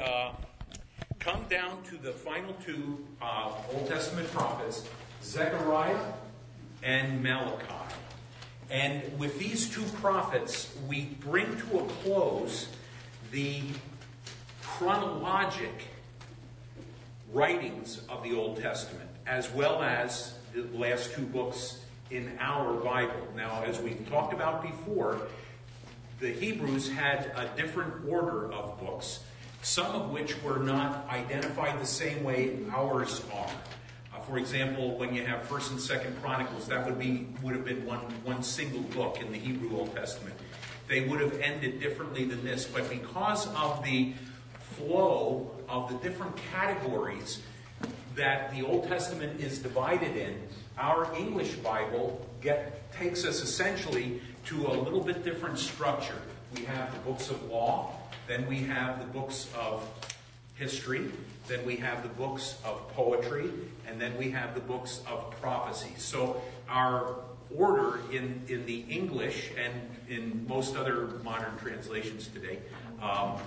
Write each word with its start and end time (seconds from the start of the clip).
uh, 0.00 0.32
come 1.18 1.44
down 1.48 1.82
to 1.84 1.96
the 1.96 2.12
final 2.12 2.54
two 2.64 3.04
uh, 3.20 3.52
Old 3.72 3.88
Testament 3.88 4.30
prophets, 4.32 4.88
Zechariah 5.22 6.12
and 6.82 7.22
Malachi. 7.22 7.94
And 8.70 9.18
with 9.18 9.38
these 9.38 9.68
two 9.68 9.84
prophets, 10.00 10.74
we 10.88 11.16
bring 11.20 11.56
to 11.58 11.78
a 11.78 11.84
close 12.02 12.68
the 13.30 13.62
chronologic 14.62 15.88
writings 17.32 18.02
of 18.08 18.22
the 18.22 18.34
Old 18.34 18.60
Testament, 18.60 19.08
as 19.26 19.50
well 19.50 19.82
as 19.82 20.38
the 20.54 20.62
last 20.76 21.12
two 21.14 21.22
books 21.22 21.80
in 22.10 22.36
our 22.40 22.74
Bible. 22.74 23.26
Now, 23.36 23.62
as 23.64 23.80
we've 23.80 24.08
talked 24.08 24.32
about 24.32 24.62
before, 24.62 25.20
the 26.20 26.32
Hebrews 26.32 26.90
had 26.90 27.32
a 27.36 27.48
different 27.56 28.08
order 28.08 28.52
of 28.52 28.78
books, 28.80 29.20
some 29.66 29.96
of 29.96 30.10
which 30.10 30.40
were 30.44 30.60
not 30.60 31.08
identified 31.10 31.80
the 31.80 31.86
same 31.86 32.22
way 32.22 32.56
ours 32.70 33.20
are. 33.34 33.50
Uh, 34.14 34.20
for 34.20 34.38
example, 34.38 34.96
when 34.96 35.12
you 35.12 35.26
have 35.26 35.42
First 35.42 35.72
and 35.72 35.80
Second 35.80 36.16
Chronicles, 36.22 36.68
that 36.68 36.86
would 36.86 37.00
be 37.00 37.26
would 37.42 37.56
have 37.56 37.64
been 37.64 37.84
one 37.84 37.98
one 38.22 38.44
single 38.44 38.82
book 38.82 39.20
in 39.20 39.32
the 39.32 39.38
Hebrew 39.38 39.76
Old 39.76 39.92
Testament. 39.92 40.36
They 40.86 41.08
would 41.08 41.20
have 41.20 41.40
ended 41.40 41.80
differently 41.80 42.24
than 42.24 42.44
this, 42.44 42.64
but 42.64 42.88
because 42.88 43.48
of 43.56 43.82
the 43.82 44.14
flow 44.76 45.50
of 45.68 45.90
the 45.90 45.96
different 45.96 46.36
categories 46.52 47.42
that 48.14 48.54
the 48.54 48.64
Old 48.64 48.86
Testament 48.86 49.40
is 49.40 49.58
divided 49.58 50.16
in, 50.16 50.40
our 50.78 51.12
English 51.16 51.54
Bible 51.56 52.24
get, 52.40 52.92
takes 52.92 53.24
us 53.24 53.42
essentially 53.42 54.20
to 54.44 54.68
a 54.68 54.74
little 54.74 55.00
bit 55.00 55.24
different 55.24 55.58
structure. 55.58 56.22
We 56.54 56.64
have 56.66 56.92
the 56.92 57.00
books 57.00 57.30
of 57.30 57.42
law, 57.50 57.98
then 58.26 58.46
we 58.46 58.58
have 58.58 58.98
the 58.98 59.06
books 59.06 59.48
of 59.58 59.88
history, 60.54 61.10
then 61.48 61.64
we 61.64 61.76
have 61.76 62.02
the 62.02 62.08
books 62.10 62.56
of 62.64 62.88
poetry, 62.94 63.50
and 63.86 64.00
then 64.00 64.16
we 64.16 64.30
have 64.30 64.54
the 64.54 64.60
books 64.60 65.02
of 65.08 65.30
prophecy. 65.40 65.92
So 65.96 66.40
our 66.68 67.16
order 67.54 68.00
in, 68.10 68.42
in 68.48 68.66
the 68.66 68.80
English 68.88 69.50
and 69.56 69.72
in 70.08 70.46
most 70.48 70.76
other 70.76 71.06
modern 71.22 71.56
translations 71.58 72.28
today, 72.28 72.58
um, 73.00 73.38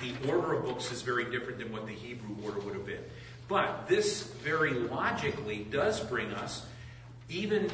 the 0.00 0.14
order 0.30 0.54
of 0.54 0.64
books 0.64 0.90
is 0.90 1.02
very 1.02 1.30
different 1.30 1.58
than 1.58 1.70
what 1.70 1.86
the 1.86 1.92
Hebrew 1.92 2.36
order 2.44 2.60
would 2.60 2.74
have 2.74 2.86
been. 2.86 3.04
But 3.48 3.86
this 3.88 4.22
very 4.22 4.72
logically 4.72 5.66
does 5.70 6.00
bring 6.00 6.32
us, 6.32 6.66
even 7.28 7.70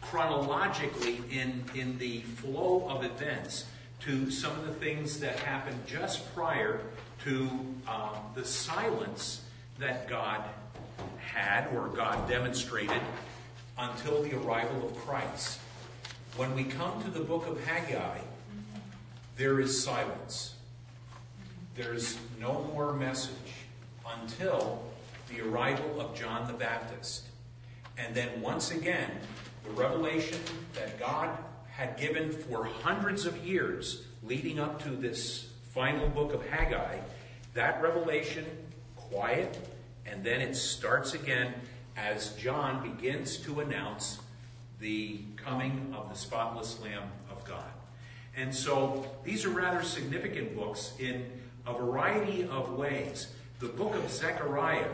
chronologically 0.00 1.20
in, 1.30 1.64
in 1.74 1.98
the 1.98 2.20
flow 2.20 2.86
of 2.88 3.04
events, 3.04 3.64
to 4.00 4.30
some 4.30 4.52
of 4.52 4.66
the 4.66 4.74
things 4.74 5.20
that 5.20 5.38
happened 5.40 5.78
just 5.86 6.34
prior 6.34 6.80
to 7.24 7.48
um, 7.86 8.16
the 8.34 8.44
silence 8.44 9.42
that 9.78 10.08
God 10.08 10.42
had 11.18 11.68
or 11.74 11.88
God 11.88 12.28
demonstrated 12.28 13.00
until 13.78 14.22
the 14.22 14.36
arrival 14.36 14.86
of 14.86 14.96
Christ. 14.98 15.60
When 16.36 16.54
we 16.54 16.64
come 16.64 17.02
to 17.02 17.10
the 17.10 17.20
book 17.20 17.46
of 17.46 17.62
Haggai, 17.64 18.18
there 19.36 19.60
is 19.60 19.82
silence. 19.82 20.54
There's 21.76 22.18
no 22.40 22.70
more 22.74 22.92
message 22.92 23.34
until 24.20 24.82
the 25.28 25.40
arrival 25.42 26.00
of 26.00 26.14
John 26.14 26.46
the 26.46 26.52
Baptist. 26.52 27.24
And 27.96 28.14
then 28.14 28.40
once 28.40 28.70
again, 28.70 29.10
the 29.64 29.70
revelation 29.70 30.40
that 30.74 30.98
God 30.98 31.30
had 31.80 31.96
given 31.96 32.30
for 32.30 32.66
hundreds 32.66 33.24
of 33.24 33.34
years 33.38 34.04
leading 34.22 34.60
up 34.60 34.82
to 34.82 34.90
this 34.90 35.48
final 35.72 36.06
book 36.10 36.34
of 36.34 36.46
Haggai, 36.46 36.98
that 37.54 37.80
revelation, 37.80 38.44
quiet, 38.96 39.58
and 40.04 40.22
then 40.22 40.42
it 40.42 40.54
starts 40.54 41.14
again 41.14 41.54
as 41.96 42.34
John 42.34 42.82
begins 42.82 43.38
to 43.38 43.60
announce 43.60 44.18
the 44.78 45.20
coming 45.36 45.94
of 45.96 46.10
the 46.10 46.14
spotless 46.14 46.78
Lamb 46.82 47.10
of 47.30 47.42
God. 47.46 47.70
And 48.36 48.54
so 48.54 49.10
these 49.24 49.46
are 49.46 49.50
rather 49.50 49.82
significant 49.82 50.54
books 50.54 50.92
in 50.98 51.24
a 51.66 51.72
variety 51.72 52.42
of 52.42 52.74
ways. 52.74 53.32
The 53.58 53.68
book 53.68 53.94
of 53.94 54.10
Zechariah 54.10 54.84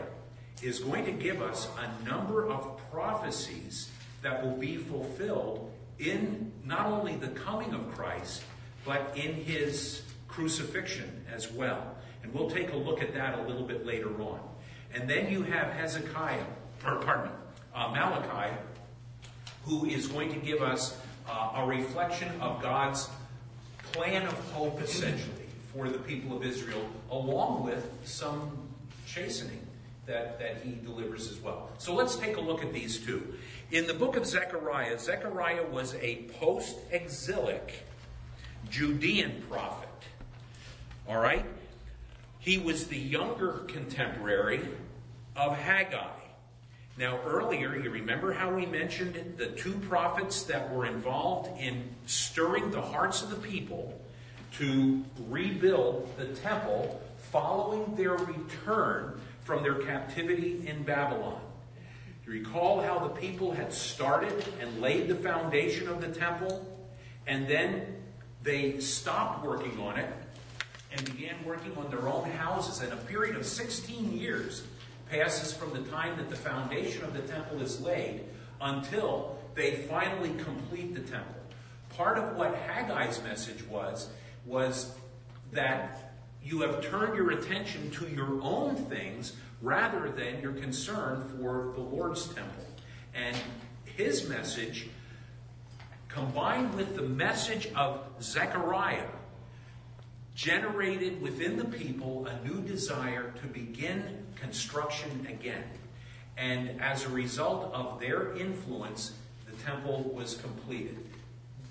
is 0.63 0.79
going 0.79 1.03
to 1.03 1.11
give 1.11 1.41
us 1.41 1.67
a 1.83 2.07
number 2.07 2.47
of 2.47 2.79
prophecies 2.89 3.89
that 4.21 4.41
will 4.41 4.55
be 4.55 4.77
fulfilled 4.77 5.69
in 5.99 6.46
not 6.67 6.87
only 6.87 7.15
the 7.15 7.29
coming 7.29 7.73
of 7.73 7.91
Christ, 7.95 8.43
but 8.85 9.13
in 9.15 9.33
his 9.33 10.03
crucifixion 10.27 11.25
as 11.33 11.51
well. 11.51 11.95
And 12.23 12.33
we'll 12.33 12.49
take 12.49 12.73
a 12.73 12.75
look 12.75 13.01
at 13.01 13.13
that 13.13 13.39
a 13.39 13.41
little 13.43 13.63
bit 13.63 13.85
later 13.85 14.21
on. 14.21 14.39
And 14.93 15.09
then 15.09 15.31
you 15.31 15.43
have 15.43 15.71
Hezekiah, 15.73 16.45
or 16.85 16.97
pardon 16.97 17.27
me, 17.27 17.31
uh, 17.73 17.89
Malachi, 17.89 18.53
who 19.63 19.85
is 19.85 20.07
going 20.07 20.33
to 20.33 20.39
give 20.39 20.61
us 20.61 20.97
uh, 21.29 21.51
a 21.55 21.65
reflection 21.65 22.29
of 22.41 22.61
God's 22.61 23.09
plan 23.91 24.23
of 24.23 24.33
hope, 24.51 24.81
essentially, 24.81 25.45
for 25.73 25.89
the 25.89 25.99
people 25.99 26.35
of 26.35 26.43
Israel, 26.43 26.85
along 27.11 27.65
with 27.65 27.89
some 28.03 28.51
chastening 29.05 29.65
that, 30.05 30.39
that 30.39 30.61
he 30.63 30.77
delivers 30.83 31.29
as 31.29 31.37
well. 31.39 31.69
So 31.77 31.93
let's 31.93 32.15
take 32.15 32.37
a 32.37 32.41
look 32.41 32.63
at 32.63 32.73
these 32.73 32.97
two. 32.97 33.35
In 33.69 33.85
the 33.85 33.93
book 33.93 34.15
of 34.15 34.25
Zechariah, 34.25 34.97
Zechariah 34.97 35.65
was 35.69 35.93
a 35.95 36.23
post 36.39 36.77
exilic 36.89 37.83
Judean 38.69 39.43
prophet. 39.49 39.89
All 41.05 41.19
right? 41.19 41.45
He 42.39 42.57
was 42.57 42.87
the 42.87 42.97
younger 42.97 43.65
contemporary 43.67 44.61
of 45.35 45.57
Haggai. 45.57 46.15
Now, 46.97 47.19
earlier, 47.25 47.75
you 47.75 47.89
remember 47.89 48.31
how 48.31 48.55
we 48.55 48.65
mentioned 48.65 49.35
the 49.37 49.47
two 49.47 49.73
prophets 49.73 50.43
that 50.43 50.73
were 50.73 50.85
involved 50.85 51.59
in 51.59 51.83
stirring 52.05 52.71
the 52.71 52.81
hearts 52.81 53.21
of 53.21 53.29
the 53.29 53.35
people 53.35 53.99
to 54.59 55.03
rebuild 55.27 56.09
the 56.17 56.27
temple 56.27 57.01
following 57.31 57.95
their 57.97 58.13
return 58.13 59.19
from 59.43 59.61
their 59.61 59.75
captivity 59.75 60.65
in 60.65 60.83
Babylon. 60.83 61.41
You 62.27 62.33
recall 62.33 62.81
how 62.81 62.99
the 62.99 63.21
people 63.21 63.53
had 63.53 63.71
started 63.71 64.43
and 64.59 64.81
laid 64.81 65.07
the 65.07 65.15
foundation 65.15 65.87
of 65.87 66.01
the 66.01 66.09
temple, 66.09 66.61
and 67.25 67.47
then 67.47 67.85
they 68.43 68.79
stopped 68.79 69.45
working 69.45 69.79
on 69.79 69.97
it 69.97 70.09
and 70.91 71.05
began 71.05 71.35
working 71.45 71.75
on 71.77 71.89
their 71.89 72.09
own 72.09 72.29
houses. 72.31 72.81
And 72.81 72.91
a 72.91 72.97
period 72.97 73.37
of 73.37 73.45
16 73.45 74.11
years 74.17 74.63
passes 75.09 75.53
from 75.53 75.71
the 75.71 75.89
time 75.89 76.17
that 76.17 76.29
the 76.29 76.35
foundation 76.35 77.05
of 77.05 77.13
the 77.13 77.21
temple 77.21 77.61
is 77.61 77.79
laid 77.79 78.25
until 78.59 79.37
they 79.55 79.75
finally 79.89 80.33
complete 80.43 80.93
the 80.93 81.01
temple. 81.01 81.33
Part 81.95 82.17
of 82.17 82.35
what 82.35 82.53
Haggai's 82.67 83.23
message 83.23 83.65
was, 83.67 84.09
was 84.45 84.93
that 85.53 86.06
you 86.43 86.61
have 86.61 86.81
turned 86.81 87.15
your 87.15 87.31
attention 87.31 87.91
to 87.91 88.07
your 88.07 88.41
own 88.41 88.75
things 88.75 89.33
rather 89.61 90.09
than 90.11 90.41
your 90.41 90.53
concern 90.53 91.23
for 91.37 91.73
the 91.75 91.81
Lord's 91.81 92.27
temple. 92.27 92.65
And 93.13 93.35
his 93.85 94.29
message, 94.29 94.87
combined 96.07 96.75
with 96.75 96.95
the 96.95 97.01
message 97.01 97.67
of 97.75 98.05
Zechariah, 98.21 99.07
generated 100.35 101.21
within 101.21 101.57
the 101.57 101.65
people 101.65 102.27
a 102.27 102.47
new 102.47 102.61
desire 102.61 103.33
to 103.41 103.47
begin 103.47 104.23
construction 104.35 105.27
again. 105.29 105.63
And 106.37 106.79
as 106.79 107.05
a 107.05 107.09
result 107.09 107.73
of 107.73 107.99
their 107.99 108.35
influence, 108.35 109.13
the 109.47 109.63
temple 109.63 110.03
was 110.13 110.35
completed. 110.35 110.97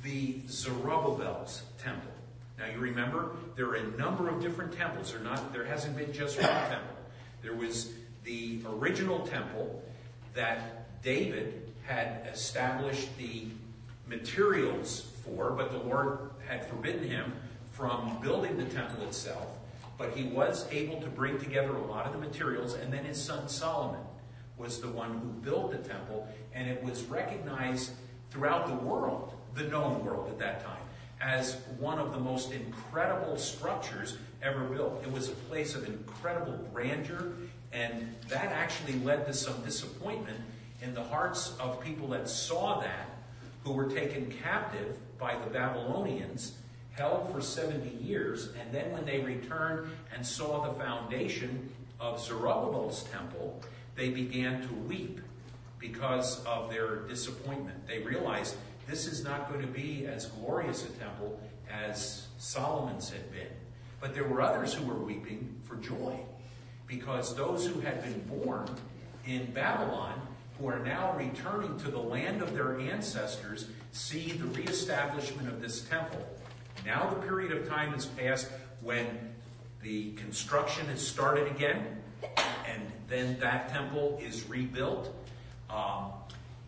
The 0.03 0.41
Zerubbabel's 0.49 1.63
temple 1.79 2.16
now 2.59 2.67
you 2.67 2.79
remember 2.79 3.31
there 3.55 3.67
are 3.67 3.75
a 3.75 3.87
number 3.99 4.29
of 4.29 4.41
different 4.41 4.73
temples. 4.73 5.13
There 5.13 5.21
not 5.21 5.53
there 5.53 5.65
hasn't 5.65 5.97
been 5.97 6.13
just 6.13 6.41
one 6.41 6.51
temple. 6.51 6.97
There 7.43 7.55
was 7.55 7.93
the 8.25 8.61
original 8.67 9.27
temple 9.27 9.83
that 10.35 11.03
David 11.03 11.73
had 11.85 12.29
established 12.33 13.17
the 13.19 13.45
materials 14.07 15.13
for, 15.25 15.51
but 15.51 15.71
the 15.71 15.79
Lord 15.79 16.31
had 16.49 16.67
forbidden 16.67 17.09
him 17.09 17.33
from 17.73 18.19
building 18.21 18.57
the 18.57 18.65
temple 18.65 19.05
itself. 19.05 19.49
But 19.99 20.11
he 20.13 20.25
was 20.25 20.67
able 20.71 21.01
to 21.01 21.09
bring 21.09 21.39
together 21.39 21.75
a 21.75 21.85
lot 21.85 22.07
of 22.07 22.13
the 22.13 22.19
materials, 22.19 22.75
and 22.75 22.93
then 22.93 23.05
his 23.05 23.23
son 23.23 23.49
Solomon 23.49 24.01
was 24.59 24.81
the 24.81 24.89
one 24.89 25.19
who 25.19 25.29
built 25.49 25.71
the 25.71 25.89
temple, 25.89 26.27
and 26.55 26.69
it 26.69 26.83
was 26.83 27.05
recognized 27.05 27.93
throughout 28.31 28.67
the 28.67 28.87
world, 28.87 29.33
the 29.55 29.65
known 29.65 30.05
world 30.05 30.29
at 30.29 30.39
that 30.39 30.65
time, 30.65 30.86
as 31.21 31.57
one 31.79 31.99
of 31.99 32.13
the 32.13 32.19
most 32.19 32.53
incredible 32.53 33.37
structures 33.39 34.19
ever 34.43 34.65
built. 34.65 35.03
It 35.03 35.11
was 35.11 35.29
a 35.29 35.33
place 35.33 35.75
of 35.75 35.87
incredible 35.89 36.59
grandeur, 36.73 37.33
and 37.73 38.15
that 38.29 38.53
actually 38.53 38.99
led 39.01 39.27
to 39.27 39.33
some 39.33 39.61
disappointment 39.63 40.39
in 40.83 40.95
the 40.95 41.03
hearts 41.03 41.57
of 41.59 41.81
people 41.81 42.09
that 42.09 42.29
saw 42.29 42.81
that, 42.81 43.11
who 43.65 43.73
were 43.73 43.89
taken 43.91 44.33
captive 44.43 44.99
by 45.19 45.35
the 45.37 45.51
Babylonians, 45.51 46.53
held 46.93 47.33
for 47.33 47.41
70 47.41 47.89
years, 48.03 48.51
and 48.61 48.73
then 48.73 48.91
when 48.93 49.05
they 49.05 49.21
returned 49.21 49.91
and 50.15 50.25
saw 50.25 50.67
the 50.67 50.79
foundation 50.79 51.71
of 51.99 52.23
Zerubbabel's 52.23 53.05
temple, 53.05 53.61
they 53.97 54.11
began 54.11 54.67
to 54.67 54.75
weep 54.75 55.21
because 55.79 56.45
of 56.45 56.71
their 56.71 56.97
disappointment. 57.09 57.87
They 57.87 58.01
realized 58.01 58.57
this 58.87 59.07
is 59.07 59.25
not 59.25 59.49
going 59.49 59.61
to 59.61 59.67
be 59.67 60.07
as 60.07 60.27
glorious 60.27 60.85
a 60.85 60.91
temple 60.91 61.41
as 61.71 62.27
Solomon's 62.39 63.11
had 63.11 63.31
been. 63.33 63.49
But 64.01 64.15
there 64.15 64.25
were 64.25 64.41
others 64.41 64.75
who 64.75 64.85
were 64.87 64.95
weeping 64.95 65.57
for 65.65 65.77
joy 65.77 66.19
because 66.87 67.35
those 67.35 67.67
who 67.67 67.81
had 67.81 68.03
been 68.03 68.21
born 68.41 68.69
in 69.27 69.51
Babylon, 69.53 70.21
who 70.59 70.69
are 70.69 70.79
now 70.79 71.17
returning 71.17 71.77
to 71.79 71.91
the 71.91 71.99
land 71.99 72.43
of 72.43 72.55
their 72.55 72.79
ancestors, 72.79 73.69
see 73.93 74.33
the 74.33 74.47
reestablishment 74.47 75.49
of 75.49 75.61
this 75.61 75.83
temple. 75.83 76.25
Now 76.85 77.11
the 77.11 77.27
period 77.27 77.53
of 77.53 77.69
time 77.69 77.93
has 77.93 78.07
passed 78.07 78.49
when 78.83 79.07
the 79.83 80.13
construction 80.13 80.87
has 80.87 81.05
started 81.05 81.49
again, 81.49 82.01
and 82.69 82.83
then 83.09 83.39
that 83.41 83.69
temple 83.71 84.21
is 84.23 84.49
rebuilt. 84.49 85.15
Um, 85.69 86.13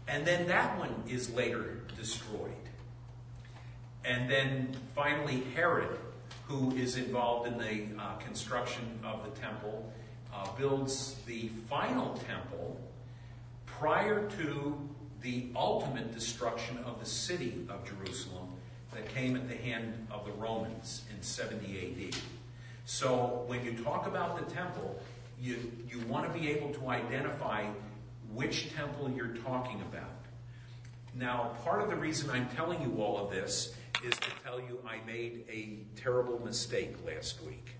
and 0.08 0.26
then 0.26 0.48
that 0.48 0.76
one 0.78 1.04
is 1.06 1.30
later 1.30 1.77
destroyed. 1.98 2.52
And 4.04 4.30
then 4.30 4.74
finally, 4.94 5.42
Herod, 5.54 5.98
who 6.46 6.74
is 6.74 6.96
involved 6.96 7.48
in 7.48 7.58
the 7.58 8.02
uh, 8.02 8.14
construction 8.16 8.98
of 9.04 9.22
the 9.24 9.40
temple, 9.40 9.92
uh, 10.32 10.46
builds 10.56 11.16
the 11.26 11.48
final 11.68 12.14
temple 12.26 12.80
prior 13.66 14.28
to 14.30 14.78
the 15.20 15.48
ultimate 15.54 16.14
destruction 16.14 16.78
of 16.86 17.00
the 17.00 17.06
city 17.06 17.66
of 17.68 17.84
Jerusalem 17.84 18.48
that 18.92 19.08
came 19.14 19.36
at 19.36 19.48
the 19.48 19.56
hand 19.56 20.06
of 20.10 20.24
the 20.24 20.32
Romans 20.32 21.02
in 21.14 21.22
70 21.22 22.08
AD. 22.08 22.16
So 22.86 23.44
when 23.46 23.64
you 23.64 23.72
talk 23.84 24.06
about 24.06 24.38
the 24.38 24.54
temple, 24.54 24.98
you, 25.40 25.70
you 25.88 26.00
want 26.06 26.32
to 26.32 26.38
be 26.38 26.50
able 26.50 26.72
to 26.74 26.88
identify 26.88 27.66
which 28.32 28.74
temple 28.74 29.10
you're 29.14 29.36
talking 29.44 29.80
about. 29.82 30.17
Now, 31.14 31.52
part 31.64 31.82
of 31.82 31.90
the 31.90 31.96
reason 31.96 32.30
I'm 32.30 32.48
telling 32.50 32.80
you 32.82 33.02
all 33.02 33.18
of 33.18 33.30
this 33.30 33.74
is 34.04 34.14
to 34.14 34.30
tell 34.44 34.60
you 34.60 34.78
I 34.86 34.98
made 35.06 35.44
a 35.50 35.78
terrible 36.00 36.40
mistake 36.44 36.94
last 37.06 37.42
week. 37.44 37.74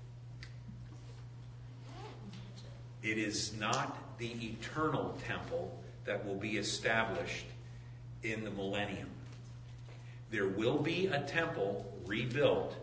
It 3.02 3.19
is 3.19 3.56
not 3.58 4.19
the 4.19 4.32
eternal 4.44 5.16
temple 5.26 5.78
that 6.04 6.26
will 6.26 6.34
be 6.34 6.56
established 6.58 7.46
in 8.22 8.42
the 8.44 8.50
millennium. 8.50 9.08
There 10.31 10.48
will 10.48 10.78
be 10.78 11.06
a 11.06 11.20
temple 11.20 11.86
rebuilt 12.06 12.74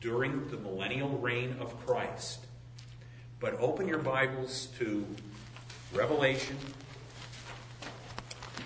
during 0.00 0.46
the 0.48 0.58
millennial 0.58 1.16
reign 1.18 1.56
of 1.60 1.74
Christ. 1.86 2.40
But 3.40 3.58
open 3.58 3.88
your 3.88 3.98
Bibles 3.98 4.68
to 4.78 5.06
Revelation 5.94 6.58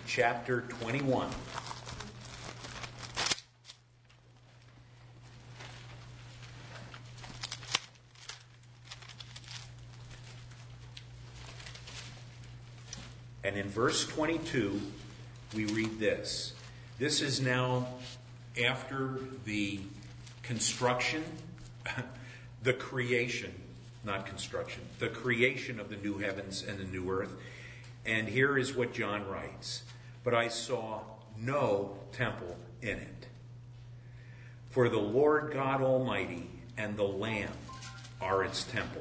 chapter 0.08 0.62
21. 0.62 1.28
And 13.44 13.56
in 13.56 13.68
verse 13.68 14.06
22, 14.06 14.80
we 15.54 15.66
read 15.66 15.98
this. 15.98 16.54
This 16.98 17.20
is 17.20 17.42
now 17.42 17.86
after 18.64 19.20
the 19.44 19.78
construction, 20.42 21.22
the 22.62 22.72
creation, 22.72 23.52
not 24.04 24.24
construction, 24.24 24.82
the 25.00 25.08
creation 25.08 25.78
of 25.78 25.90
the 25.90 25.96
new 25.96 26.16
heavens 26.16 26.64
and 26.66 26.78
the 26.78 26.84
new 26.84 27.10
earth. 27.10 27.34
And 28.06 28.26
here 28.26 28.56
is 28.56 28.74
what 28.74 28.94
John 28.94 29.28
writes 29.28 29.82
But 30.28 30.36
I 30.36 30.48
saw 30.48 31.00
no 31.38 31.96
temple 32.12 32.54
in 32.82 32.98
it. 32.98 33.26
For 34.68 34.90
the 34.90 34.98
Lord 34.98 35.54
God 35.54 35.80
Almighty 35.80 36.50
and 36.76 36.98
the 36.98 37.04
Lamb 37.04 37.54
are 38.20 38.44
its 38.44 38.64
temple. 38.64 39.00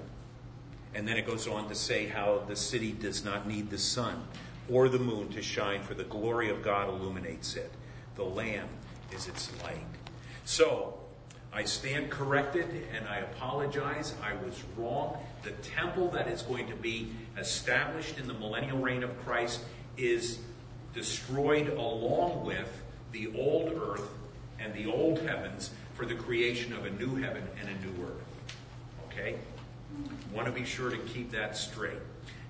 And 0.95 1.05
then 1.05 1.17
it 1.17 1.27
goes 1.27 1.45
on 1.45 1.67
to 1.67 1.75
say 1.75 2.07
how 2.07 2.45
the 2.47 2.55
city 2.55 2.93
does 2.93 3.25
not 3.25 3.45
need 3.45 3.69
the 3.69 3.77
sun 3.77 4.25
or 4.69 4.87
the 4.87 4.99
moon 4.99 5.27
to 5.33 5.41
shine, 5.41 5.81
for 5.81 5.95
the 5.95 6.05
glory 6.05 6.49
of 6.49 6.63
God 6.63 6.87
illuminates 6.87 7.57
it. 7.57 7.73
The 8.15 8.23
Lamb 8.23 8.69
is 9.13 9.27
its 9.27 9.51
light. 9.61 9.83
So, 10.45 10.97
I 11.51 11.65
stand 11.65 12.09
corrected 12.09 12.87
and 12.95 13.05
I 13.05 13.17
apologize. 13.17 14.15
I 14.23 14.31
was 14.45 14.63
wrong. 14.77 15.17
The 15.43 15.51
temple 15.51 16.07
that 16.11 16.29
is 16.29 16.43
going 16.43 16.69
to 16.69 16.75
be 16.77 17.11
established 17.37 18.17
in 18.17 18.27
the 18.27 18.33
millennial 18.33 18.77
reign 18.77 19.03
of 19.03 19.25
Christ 19.25 19.59
is 19.97 20.39
destroyed 20.97 21.69
along 21.77 22.43
with 22.43 22.81
the 23.11 23.31
old 23.37 23.71
earth 23.79 24.09
and 24.59 24.73
the 24.73 24.87
old 24.87 25.19
heavens 25.19 25.69
for 25.93 26.07
the 26.07 26.15
creation 26.15 26.73
of 26.73 26.85
a 26.85 26.89
new 26.89 27.15
heaven 27.15 27.43
and 27.61 27.69
a 27.69 27.85
new 27.85 28.03
earth. 28.03 28.23
Okay? 29.07 29.35
Want 30.33 30.47
to 30.47 30.51
be 30.51 30.65
sure 30.65 30.89
to 30.89 30.97
keep 30.97 31.31
that 31.31 31.55
straight. 31.55 31.99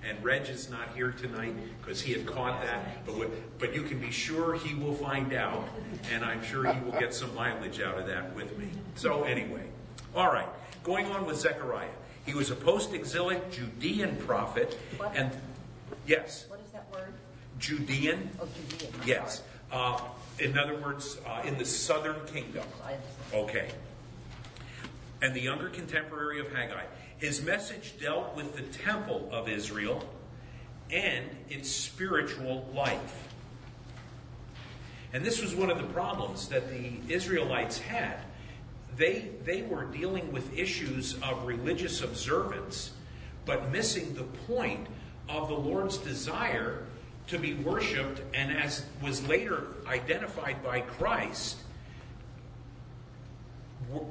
And 0.07 0.23
Reg 0.23 0.47
is 0.47 0.69
not 0.69 0.95
here 0.95 1.11
tonight 1.11 1.53
because 1.81 1.99
he 1.99 2.13
had 2.13 2.25
caught 2.25 2.61
that, 2.61 3.05
but, 3.05 3.59
but 3.59 3.75
you 3.75 3.81
can 3.81 3.99
be 3.99 4.11
sure 4.11 4.53
he 4.53 4.73
will 4.75 4.93
find 4.93 5.33
out, 5.33 5.67
and 6.13 6.23
I'm 6.23 6.41
sure 6.41 6.71
he 6.71 6.79
will 6.79 6.97
get 6.97 7.13
some 7.13 7.35
mileage 7.35 7.81
out 7.81 7.97
of 7.97 8.07
that 8.07 8.33
with 8.33 8.57
me. 8.57 8.69
So, 8.95 9.23
anyway, 9.23 9.63
all 10.15 10.31
right, 10.31 10.47
going 10.83 11.07
on 11.07 11.25
with 11.25 11.37
Zechariah. 11.37 11.89
He 12.25 12.33
was 12.33 12.51
a 12.51 12.55
post 12.55 12.93
exilic 12.93 13.51
Judean 13.51 14.15
prophet, 14.17 14.77
What? 14.95 15.13
and 15.15 15.31
yes, 16.05 16.45
What 16.47 16.61
is 16.65 16.71
that 16.71 16.87
word? 16.93 17.13
Judean, 17.59 18.29
Oh, 18.39 18.47
Judean. 18.69 18.93
Yes. 19.05 19.43
Uh, 19.71 19.99
in 20.39 20.57
other 20.57 20.75
words, 20.75 21.17
uh, 21.25 21.41
in 21.45 21.57
the 21.57 21.65
southern 21.65 22.25
kingdom. 22.27 22.65
Okay. 23.33 23.69
And 25.21 25.33
the 25.33 25.41
younger 25.41 25.69
contemporary 25.69 26.39
of 26.39 26.51
Haggai. 26.51 26.83
His 27.17 27.43
message 27.43 27.95
dealt 27.99 28.35
with 28.35 28.55
the 28.55 28.61
temple 28.61 29.27
of 29.31 29.49
Israel 29.49 30.07
and 30.91 31.25
its 31.49 31.69
spiritual 31.69 32.69
life. 32.73 33.27
And 35.13 35.25
this 35.25 35.41
was 35.41 35.55
one 35.55 35.69
of 35.69 35.77
the 35.79 35.87
problems 35.93 36.47
that 36.49 36.69
the 36.69 36.91
Israelites 37.11 37.79
had. 37.79 38.17
They, 38.95 39.29
they 39.43 39.63
were 39.63 39.85
dealing 39.85 40.31
with 40.31 40.55
issues 40.57 41.15
of 41.21 41.45
religious 41.45 42.01
observance, 42.01 42.91
but 43.45 43.71
missing 43.71 44.13
the 44.13 44.23
point 44.23 44.87
of 45.29 45.47
the 45.49 45.55
Lord's 45.55 45.97
desire 45.97 46.83
to 47.27 47.37
be 47.37 47.53
worshiped, 47.53 48.21
and 48.33 48.55
as 48.55 48.85
was 49.01 49.27
later 49.27 49.67
identified 49.85 50.63
by 50.63 50.81
Christ, 50.81 51.57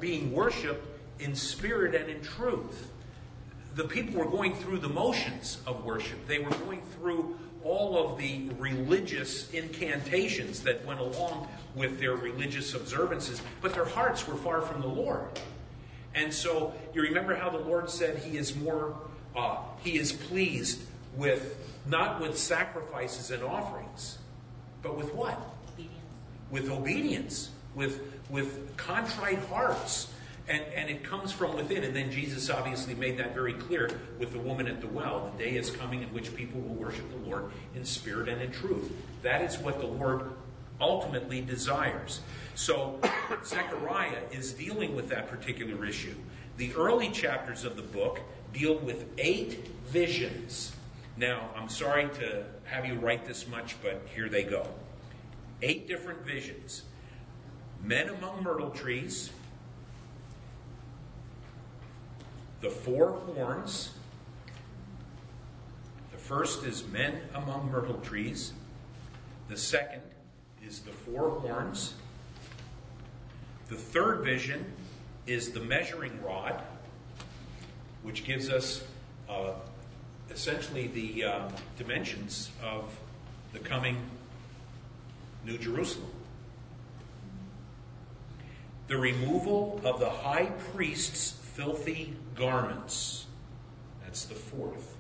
being 0.01 0.33
worshiped 0.33 0.87
in 1.19 1.35
spirit 1.35 1.95
and 1.95 2.11
in 2.11 2.21
truth. 2.23 2.91
The 3.75 3.85
people 3.85 4.19
were 4.19 4.31
going 4.31 4.55
through 4.55 4.79
the 4.79 4.89
motions 4.89 5.59
of 5.67 5.85
worship. 5.85 6.27
They 6.27 6.39
were 6.39 6.51
going 6.51 6.83
through 6.99 7.39
all 7.63 7.99
of 7.99 8.19
the 8.19 8.49
religious 8.59 9.51
incantations 9.51 10.63
that 10.63 10.85
went 10.87 11.01
along 11.01 11.49
with 11.75 11.99
their 11.99 12.15
religious 12.15 12.75
observances, 12.75 13.43
but 13.61 13.75
their 13.75 13.85
hearts 13.85 14.27
were 14.27 14.37
far 14.37 14.63
from 14.63 14.81
the 14.81 14.89
Lord. 14.89 15.25
And 16.15 16.33
so 16.33 16.73
you 16.95 17.03
remember 17.03 17.35
how 17.35 17.51
the 17.51 17.59
Lord 17.59 17.91
said 17.91 18.19
He 18.19 18.39
is 18.39 18.57
more, 18.57 18.97
uh, 19.35 19.59
He 19.83 19.99
is 19.99 20.13
pleased 20.13 20.81
with 21.17 21.76
not 21.87 22.21
with 22.21 22.37
sacrifices 22.37 23.31
and 23.31 23.43
offerings, 23.43 24.19
but 24.83 24.97
with 24.97 25.15
what? 25.15 25.39
Obedience. 25.75 26.01
with 26.51 26.71
obedience, 26.71 27.51
with 27.75 28.01
with 28.31 28.77
contrite 28.77 29.39
hearts. 29.47 30.13
And, 30.49 30.63
and 30.77 30.89
it 30.89 31.03
comes 31.03 31.33
from 31.33 31.57
within. 31.57 31.83
And 31.83 31.95
then 31.95 32.09
Jesus 32.09 32.51
obviously 32.51 32.95
made 32.95 33.19
that 33.19 33.35
very 33.35 33.53
clear 33.55 33.99
with 34.21 34.31
the 34.31 34.39
woman 34.39 34.69
at 34.69 34.81
the 34.81 34.87
well. 34.87 35.33
The 35.37 35.45
day 35.45 35.57
is 35.57 35.73
coming 35.73 36.03
in 36.03 36.09
which 36.15 36.33
people 36.37 36.61
will 36.61 36.77
worship 36.77 37.11
the 37.11 37.29
Lord 37.29 37.51
in 37.75 37.85
spirit 37.85 38.29
and 38.29 38.41
in 38.41 38.53
truth. 38.53 38.93
That 39.23 39.43
is 39.43 39.59
what 39.59 39.81
the 39.81 39.89
Lord 39.89 40.31
ultimately 40.81 41.41
desires. 41.41 42.21
So 42.55 43.01
Zechariah 43.45 44.23
is 44.31 44.53
dealing 44.53 44.95
with 44.95 45.09
that 45.09 45.29
particular 45.29 45.85
issue. 45.85 46.15
The 46.59 46.73
early 46.75 47.11
chapters 47.11 47.65
of 47.65 47.75
the 47.75 47.83
book 47.83 48.21
deal 48.53 48.79
with 48.79 49.07
eight 49.19 49.67
visions. 49.87 50.76
Now, 51.17 51.49
I'm 51.57 51.71
sorry 51.71 52.09
to 52.21 52.45
have 52.65 52.85
you 52.85 52.95
write 52.95 53.25
this 53.25 53.49
much, 53.49 53.77
but 53.83 54.03
here 54.15 54.29
they 54.29 54.43
go. 54.43 54.67
Eight 55.63 55.89
different 55.89 56.21
visions 56.23 56.83
men 57.83 58.09
among 58.09 58.43
myrtle 58.43 58.71
trees, 58.71 59.31
the 62.61 62.71
four 62.71 63.13
horns. 63.13 63.93
The 66.11 66.19
first 66.19 66.65
is 66.65 66.87
men 66.89 67.21
among 67.35 67.71
myrtle 67.71 67.99
trees. 68.01 68.53
The 69.49 69.57
second 69.57 70.03
is 70.67 70.81
the 70.81 70.91
four 70.91 71.31
horns. 71.31 71.95
The 73.69 73.77
third 73.77 74.25
vision 74.25 74.65
is 75.27 75.53
the 75.53 75.61
measuring 75.61 76.21
rod, 76.23 76.61
which 78.03 78.25
gives 78.25 78.51
us 78.51 78.83
uh, 79.29 79.53
essentially 80.31 80.89
the 80.89 81.25
uh, 81.25 81.49
dimensions 81.79 82.51
of 82.63 82.85
the 83.53 83.59
coming 83.59 83.97
New 85.45 85.59
Jerusalem. 85.59 86.11
The 88.89 88.97
removal 88.97 89.81
of 89.85 90.01
the 90.01 90.11
high 90.11 90.51
priest's 90.73 91.31
filthy 91.31 92.15
garments. 92.35 93.27
That's 94.05 94.25
the 94.25 94.35
fourth. 94.35 94.97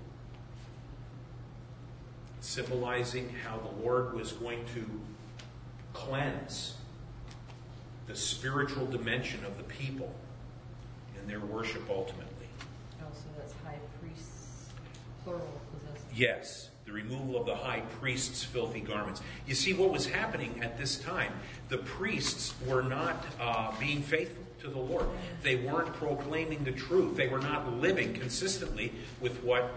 Symbolizing 2.40 3.34
how 3.44 3.58
the 3.58 3.84
Lord 3.84 4.14
was 4.14 4.32
going 4.32 4.64
to 4.74 4.84
cleanse 5.92 6.76
the 8.06 8.14
spiritual 8.14 8.86
dimension 8.86 9.44
of 9.44 9.56
the 9.56 9.64
people 9.64 10.14
in 11.20 11.28
their 11.28 11.40
worship 11.40 11.82
ultimately. 11.90 12.46
Oh, 13.00 13.06
so 13.12 13.24
that's 13.36 13.52
high 13.64 13.78
Yes, 16.14 16.70
the 16.86 16.92
removal 16.92 17.38
of 17.38 17.46
the 17.46 17.54
high 17.54 17.82
priest's 18.00 18.42
filthy 18.42 18.80
garments. 18.80 19.20
You 19.46 19.54
see, 19.54 19.74
what 19.74 19.90
was 19.90 20.06
happening 20.06 20.60
at 20.62 20.78
this 20.78 20.98
time, 20.98 21.32
the 21.68 21.78
priests 21.78 22.54
were 22.66 22.82
not 22.82 23.26
uh, 23.40 23.72
being 23.78 24.02
faithful 24.02 24.44
to 24.60 24.68
the 24.68 24.78
Lord. 24.78 25.06
They 25.42 25.56
weren't 25.56 25.92
proclaiming 25.94 26.64
the 26.64 26.72
truth. 26.72 27.16
They 27.16 27.28
were 27.28 27.40
not 27.40 27.80
living 27.80 28.14
consistently 28.14 28.92
with 29.20 29.42
what 29.42 29.70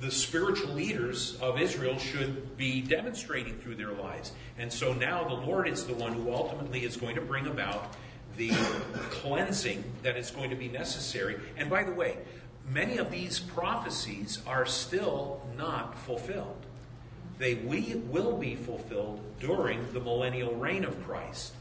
the 0.00 0.10
spiritual 0.10 0.74
leaders 0.74 1.36
of 1.40 1.60
Israel 1.60 1.98
should 1.98 2.56
be 2.56 2.80
demonstrating 2.80 3.58
through 3.58 3.74
their 3.74 3.92
lives. 3.92 4.32
And 4.58 4.72
so 4.72 4.92
now 4.92 5.24
the 5.24 5.34
Lord 5.34 5.66
is 5.66 5.86
the 5.86 5.94
one 5.94 6.12
who 6.12 6.32
ultimately 6.32 6.84
is 6.84 6.96
going 6.96 7.16
to 7.16 7.20
bring 7.20 7.48
about 7.48 7.94
the 8.36 8.50
cleansing 9.10 9.82
that 10.04 10.16
is 10.16 10.30
going 10.30 10.50
to 10.50 10.56
be 10.56 10.68
necessary. 10.68 11.36
And 11.56 11.68
by 11.68 11.82
the 11.82 11.92
way, 11.92 12.18
many 12.70 12.98
of 12.98 13.10
these 13.10 13.38
prophecies 13.38 14.40
are 14.46 14.66
still 14.66 15.40
not 15.56 15.98
fulfilled. 15.98 16.56
They 17.38 17.54
we 17.54 17.94
will 18.06 18.36
be 18.36 18.56
fulfilled 18.56 19.20
during 19.40 19.92
the 19.92 20.00
millennial 20.00 20.54
reign 20.54 20.84
of 20.84 21.02
Christ 21.04 21.52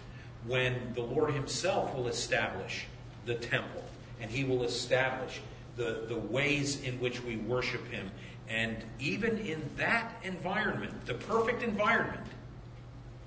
when 0.46 0.94
the 0.96 1.02
Lord 1.02 1.34
himself 1.34 1.96
will 1.96 2.08
establish 2.08 2.86
the 3.26 3.36
temple 3.36 3.84
and 4.20 4.32
he 4.32 4.44
will 4.44 4.64
establish 4.64 5.42
the, 5.76 6.06
the 6.08 6.18
ways 6.18 6.82
in 6.82 7.00
which 7.00 7.24
we 7.24 7.38
worship 7.38 7.86
him. 7.88 8.10
And 8.50 8.78
even 9.00 9.38
in 9.38 9.62
that 9.76 10.14
environment, 10.24 11.06
the 11.06 11.14
perfect 11.14 11.62
environment, 11.62 12.26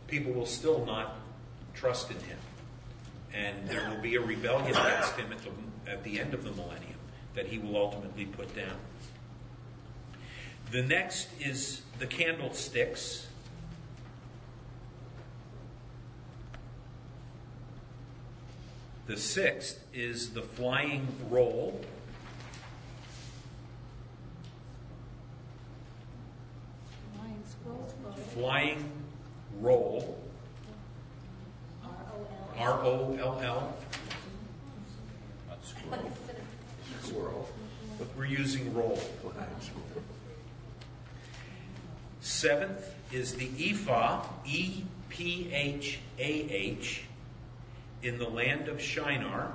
people 0.09 0.33
will 0.33 0.47
still 0.47 0.85
not 0.85 1.17
trust 1.75 2.11
in 2.11 2.17
him. 2.17 2.39
And 3.33 3.69
there 3.69 3.89
will 3.89 4.01
be 4.01 4.17
a 4.17 4.21
rebellion 4.21 4.71
against 4.71 5.15
him 5.15 5.31
at 5.31 5.39
the, 5.39 5.91
at 5.91 6.03
the 6.03 6.19
end 6.19 6.35
of 6.35 6.43
the 6.43 6.51
millennium 6.51 6.90
that 7.35 7.47
he 7.47 7.59
will 7.59 7.77
ultimately 7.77 8.25
put 8.25 8.55
down. 8.55 8.77
The 10.71 10.83
next 10.83 11.29
is 11.41 11.83
the 11.99 12.07
candlesticks. 12.07 13.27
The 19.07 19.17
sixth 19.17 19.85
is 19.93 20.31
the 20.31 20.43
flying 20.43 21.09
roll. 21.29 21.81
Flying 27.17 27.43
scroll? 27.45 27.93
Flying 28.35 28.91
roll. 29.61 30.17
R 32.57 32.85
O 32.85 33.17
L 33.19 33.41
L. 33.43 33.77
Squirrel. 37.11 37.49
We're 38.17 38.25
using 38.25 38.73
roll. 38.73 39.01
Seventh 42.21 42.95
is 43.13 43.35
the 43.35 43.51
ephah, 43.59 44.25
E 44.47 44.85
P 45.09 45.51
H 45.53 45.99
A 46.19 46.23
H, 46.23 47.03
in 48.03 48.19
the 48.19 48.29
land 48.29 48.69
of 48.69 48.81
Shinar. 48.81 49.53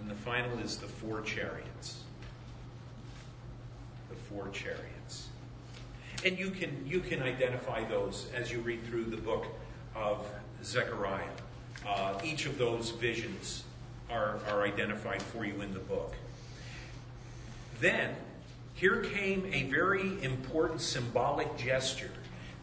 And 0.00 0.10
the 0.10 0.14
final 0.14 0.58
is 0.58 0.76
the 0.76 0.86
four 0.86 1.22
chariots. 1.22 2.02
The 4.10 4.16
four 4.16 4.50
chariots. 4.50 5.28
And 6.22 6.38
you 6.38 6.50
can 6.50 6.84
you 6.86 7.00
can 7.00 7.22
identify 7.22 7.82
those 7.84 8.28
as 8.34 8.52
you 8.52 8.60
read 8.60 8.84
through 8.84 9.04
the 9.04 9.16
book 9.16 9.46
of 9.96 10.26
Zechariah. 10.62 11.22
Uh, 11.86 12.18
each 12.24 12.46
of 12.46 12.58
those 12.58 12.90
visions 12.90 13.64
are, 14.10 14.38
are 14.50 14.62
identified 14.62 15.22
for 15.22 15.44
you 15.44 15.60
in 15.60 15.72
the 15.74 15.80
book. 15.80 16.14
Then, 17.80 18.14
here 18.74 19.02
came 19.02 19.50
a 19.52 19.64
very 19.64 20.22
important 20.22 20.80
symbolic 20.80 21.56
gesture 21.56 22.10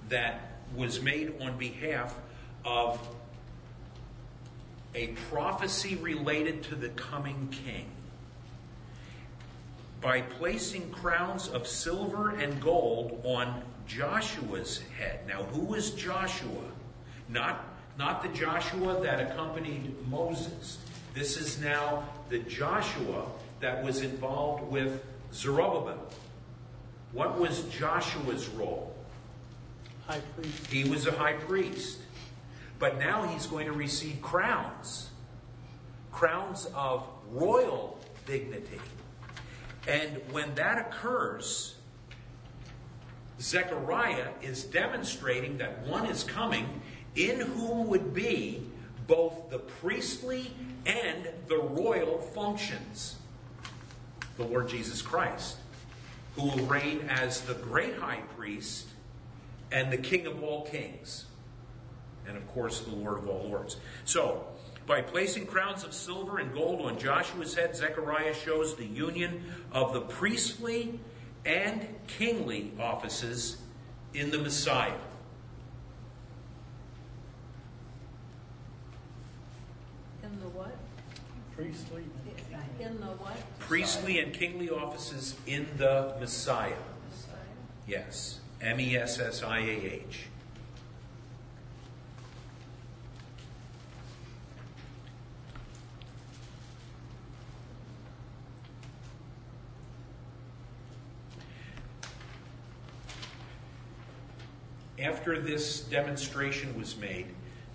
that 0.09 0.41
was 0.75 1.01
made 1.01 1.33
on 1.41 1.57
behalf 1.57 2.15
of 2.65 2.99
a 4.93 5.07
prophecy 5.29 5.95
related 5.95 6.63
to 6.63 6.75
the 6.75 6.89
coming 6.89 7.47
king. 7.51 7.85
By 10.01 10.21
placing 10.21 10.89
crowns 10.91 11.47
of 11.47 11.67
silver 11.67 12.29
and 12.29 12.59
gold 12.59 13.21
on 13.23 13.61
Joshua's 13.87 14.81
head. 14.97 15.27
Now, 15.27 15.43
who 15.43 15.75
is 15.75 15.91
Joshua? 15.91 16.63
Not, 17.29 17.63
not 17.97 18.23
the 18.23 18.29
Joshua 18.29 18.99
that 19.01 19.19
accompanied 19.19 19.95
Moses. 20.07 20.79
This 21.13 21.37
is 21.37 21.59
now 21.59 22.07
the 22.29 22.39
Joshua 22.39 23.25
that 23.59 23.83
was 23.83 24.01
involved 24.01 24.71
with 24.71 25.03
Zerubbabel. 25.33 26.07
What 27.11 27.39
was 27.39 27.63
Joshua's 27.63 28.47
role? 28.49 28.95
High 30.07 30.21
priest. 30.35 30.67
He 30.67 30.89
was 30.89 31.07
a 31.07 31.11
high 31.11 31.33
priest. 31.33 31.99
But 32.79 32.97
now 32.97 33.23
he's 33.27 33.45
going 33.45 33.67
to 33.67 33.73
receive 33.73 34.21
crowns 34.21 35.11
crowns 36.11 36.67
of 36.75 37.03
royal 37.31 37.97
dignity. 38.25 38.79
And 39.87 40.21
when 40.31 40.53
that 40.55 40.77
occurs, 40.77 41.75
Zechariah 43.39 44.27
is 44.41 44.63
demonstrating 44.63 45.57
that 45.57 45.85
one 45.87 46.05
is 46.05 46.23
coming 46.23 46.81
in 47.15 47.39
whom 47.39 47.87
would 47.87 48.13
be 48.13 48.65
both 49.07 49.49
the 49.49 49.59
priestly 49.59 50.53
and 50.85 51.29
the 51.47 51.57
royal 51.57 52.19
functions. 52.19 53.17
The 54.37 54.45
Lord 54.45 54.69
Jesus 54.69 55.01
Christ, 55.01 55.57
who 56.35 56.43
will 56.43 56.65
reign 56.65 57.07
as 57.09 57.41
the 57.41 57.53
great 57.55 57.95
high 57.95 58.21
priest 58.37 58.87
and 59.71 59.91
the 59.91 59.97
king 59.97 60.27
of 60.27 60.43
all 60.43 60.65
kings. 60.65 61.25
And 62.27 62.37
of 62.37 62.47
course, 62.53 62.81
the 62.81 62.95
Lord 62.95 63.17
of 63.17 63.27
all 63.27 63.47
lords. 63.49 63.77
So, 64.05 64.45
by 64.87 65.01
placing 65.01 65.45
crowns 65.45 65.83
of 65.83 65.93
silver 65.93 66.39
and 66.39 66.53
gold 66.53 66.81
on 66.81 66.97
Joshua's 66.97 67.53
head, 67.53 67.75
Zechariah 67.75 68.33
shows 68.33 68.75
the 68.75 68.85
union 68.85 69.43
of 69.71 69.93
the 69.93 70.01
priestly 70.01 70.99
and 71.45 71.87
kingly 72.07 72.71
offices 72.79 73.57
in 74.13 74.31
the 74.31 74.37
Messiah. 74.37 74.93
In 80.23 80.39
the 80.39 80.49
what? 80.49 80.75
Priestly. 81.61 82.03
In 82.79 82.99
the 82.99 83.05
what? 83.05 83.37
Priestly 83.59 84.19
and 84.19 84.33
kingly 84.33 84.71
offices 84.71 85.35
in 85.45 85.67
the 85.77 86.15
Messiah. 86.19 86.73
Messiah? 87.11 87.37
Yes. 87.85 88.39
M 88.61 88.79
E 88.79 88.97
S 88.97 89.19
S 89.19 89.43
I 89.43 89.59
A 89.59 89.61
H. 89.61 90.23
After 104.99 105.39
this 105.39 105.81
demonstration 105.81 106.75
was 106.75 106.97
made, 106.97 107.27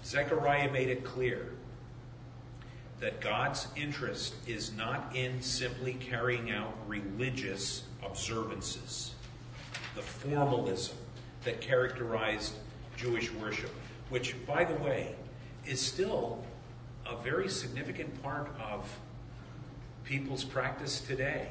Zechariah 0.05 0.73
made 0.73 0.89
it 0.89 1.05
clear 1.05 1.53
that 3.01 3.21
God's 3.21 3.69
interest 3.77 4.35
is 4.47 4.73
not 4.75 5.15
in 5.15 5.43
simply 5.43 5.95
carrying 5.95 6.51
out 6.51 6.75
religious 6.87 7.85
observances, 8.03 9.15
the 9.95 10.03
formalism 10.03 10.97
that 11.45 11.61
characterized 11.61 12.55
Jewish 12.97 13.33
worship, 13.33 13.71
which, 14.09 14.35
by 14.47 14.65
the 14.65 14.75
way, 14.83 15.15
is 15.67 15.81
still 15.81 16.45
a 17.05 17.17
very 17.17 17.49
significant 17.49 18.23
part 18.23 18.49
of 18.61 18.99
people's 20.05 20.45
practice 20.45 21.01
today. 21.01 21.49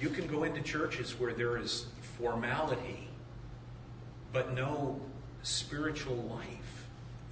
You 0.00 0.10
can 0.10 0.26
go 0.26 0.44
into 0.44 0.60
churches 0.60 1.18
where 1.18 1.32
there 1.32 1.56
is 1.58 1.86
formality 2.18 3.08
but 4.34 4.52
no 4.52 5.00
spiritual 5.42 6.16
life 6.16 6.88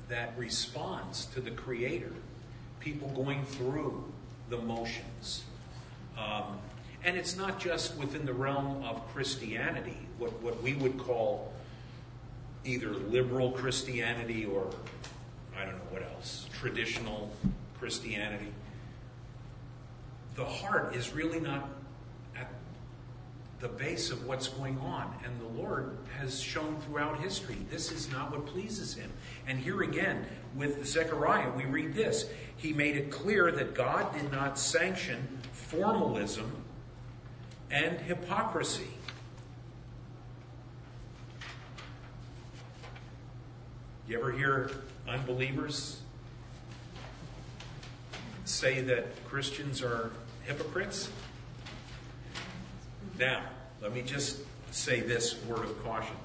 that 0.08 0.32
responds 0.38 1.26
to 1.26 1.40
the 1.40 1.50
Creator. 1.50 2.12
People 2.82 3.08
going 3.10 3.44
through 3.44 4.04
the 4.50 4.58
motions. 4.58 5.44
Um, 6.18 6.58
and 7.04 7.16
it's 7.16 7.36
not 7.36 7.60
just 7.60 7.96
within 7.96 8.26
the 8.26 8.32
realm 8.32 8.82
of 8.84 9.06
Christianity, 9.12 9.96
what, 10.18 10.32
what 10.42 10.60
we 10.62 10.74
would 10.74 10.98
call 10.98 11.52
either 12.64 12.90
liberal 12.90 13.52
Christianity 13.52 14.44
or, 14.44 14.70
I 15.56 15.64
don't 15.64 15.74
know 15.74 15.90
what 15.90 16.02
else, 16.02 16.48
traditional 16.58 17.30
Christianity. 17.78 18.52
The 20.34 20.44
heart 20.44 20.94
is 20.94 21.12
really 21.12 21.40
not 21.40 21.68
at 22.36 22.48
the 23.60 23.68
base 23.68 24.10
of 24.10 24.26
what's 24.26 24.48
going 24.48 24.78
on. 24.78 25.12
And 25.24 25.40
the 25.40 25.60
Lord 25.60 25.96
has 26.18 26.40
shown 26.40 26.76
throughout 26.86 27.20
history 27.20 27.56
this 27.70 27.90
is 27.92 28.10
not 28.10 28.30
what 28.30 28.46
pleases 28.46 28.94
him. 28.94 29.10
And 29.46 29.58
here 29.58 29.82
again, 29.82 30.24
with 30.56 30.87
Zechariah, 30.87 31.50
we 31.56 31.64
read 31.64 31.94
this. 31.94 32.28
He 32.56 32.73
made 32.73 32.97
it 32.97 33.11
clear 33.11 33.50
that 33.52 33.75
God 33.75 34.12
did 34.14 34.30
not 34.30 34.59
sanction 34.59 35.40
formalism 35.52 36.50
and 37.71 37.99
hypocrisy. 37.99 38.88
You 44.06 44.18
ever 44.18 44.32
hear 44.32 44.71
unbelievers 45.09 46.00
say 48.44 48.82
that 48.82 49.25
Christians 49.26 49.82
are 49.82 50.11
hypocrites? 50.44 51.11
Now, 53.18 53.42
let 53.80 53.94
me 53.94 54.02
just 54.02 54.40
say 54.71 55.00
this 55.00 55.42
word 55.44 55.64
of 55.64 55.82
caution. 55.82 56.16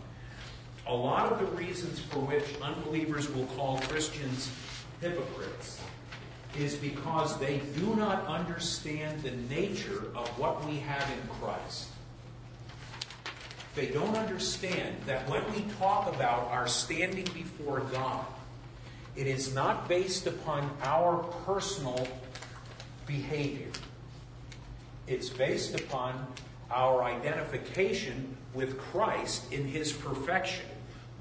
A 0.89 0.94
lot 0.96 1.32
of 1.32 1.39
the 1.39 1.46
reasons 1.58 2.00
for 2.00 2.20
which 2.20 2.46
unbelievers 2.62 3.29
will 3.29 3.46
call 3.58 3.77
Christians 3.79 4.50
hypocrites 5.01 5.82
is 6.58 6.75
because 6.75 7.38
they 7.39 7.62
do 7.77 7.94
not 7.96 8.25
understand 8.25 9.22
the 9.22 9.32
nature 9.53 10.06
of 10.15 10.27
what 10.39 10.65
we 10.65 10.77
have 10.77 11.10
in 11.12 11.27
Christ. 11.41 11.89
They 13.75 13.88
don't 13.88 14.15
understand 14.15 14.96
that 15.06 15.29
when 15.29 15.44
we 15.53 15.62
talk 15.74 16.08
about 16.15 16.50
our 16.50 16.67
standing 16.67 17.27
before 17.34 17.82
God, 17.91 18.25
it 19.15 19.27
is 19.27 19.53
not 19.53 19.89
based 19.89 20.25
upon 20.25 20.72
our 20.84 21.17
personal 21.46 22.08
behavior. 23.06 23.72
It's 25.06 25.29
based 25.29 25.79
upon 25.79 26.25
our 26.72 27.03
identification 27.03 28.38
with 28.53 28.79
Christ 28.79 29.51
in 29.51 29.65
his 29.65 29.91
perfection. 29.91 30.65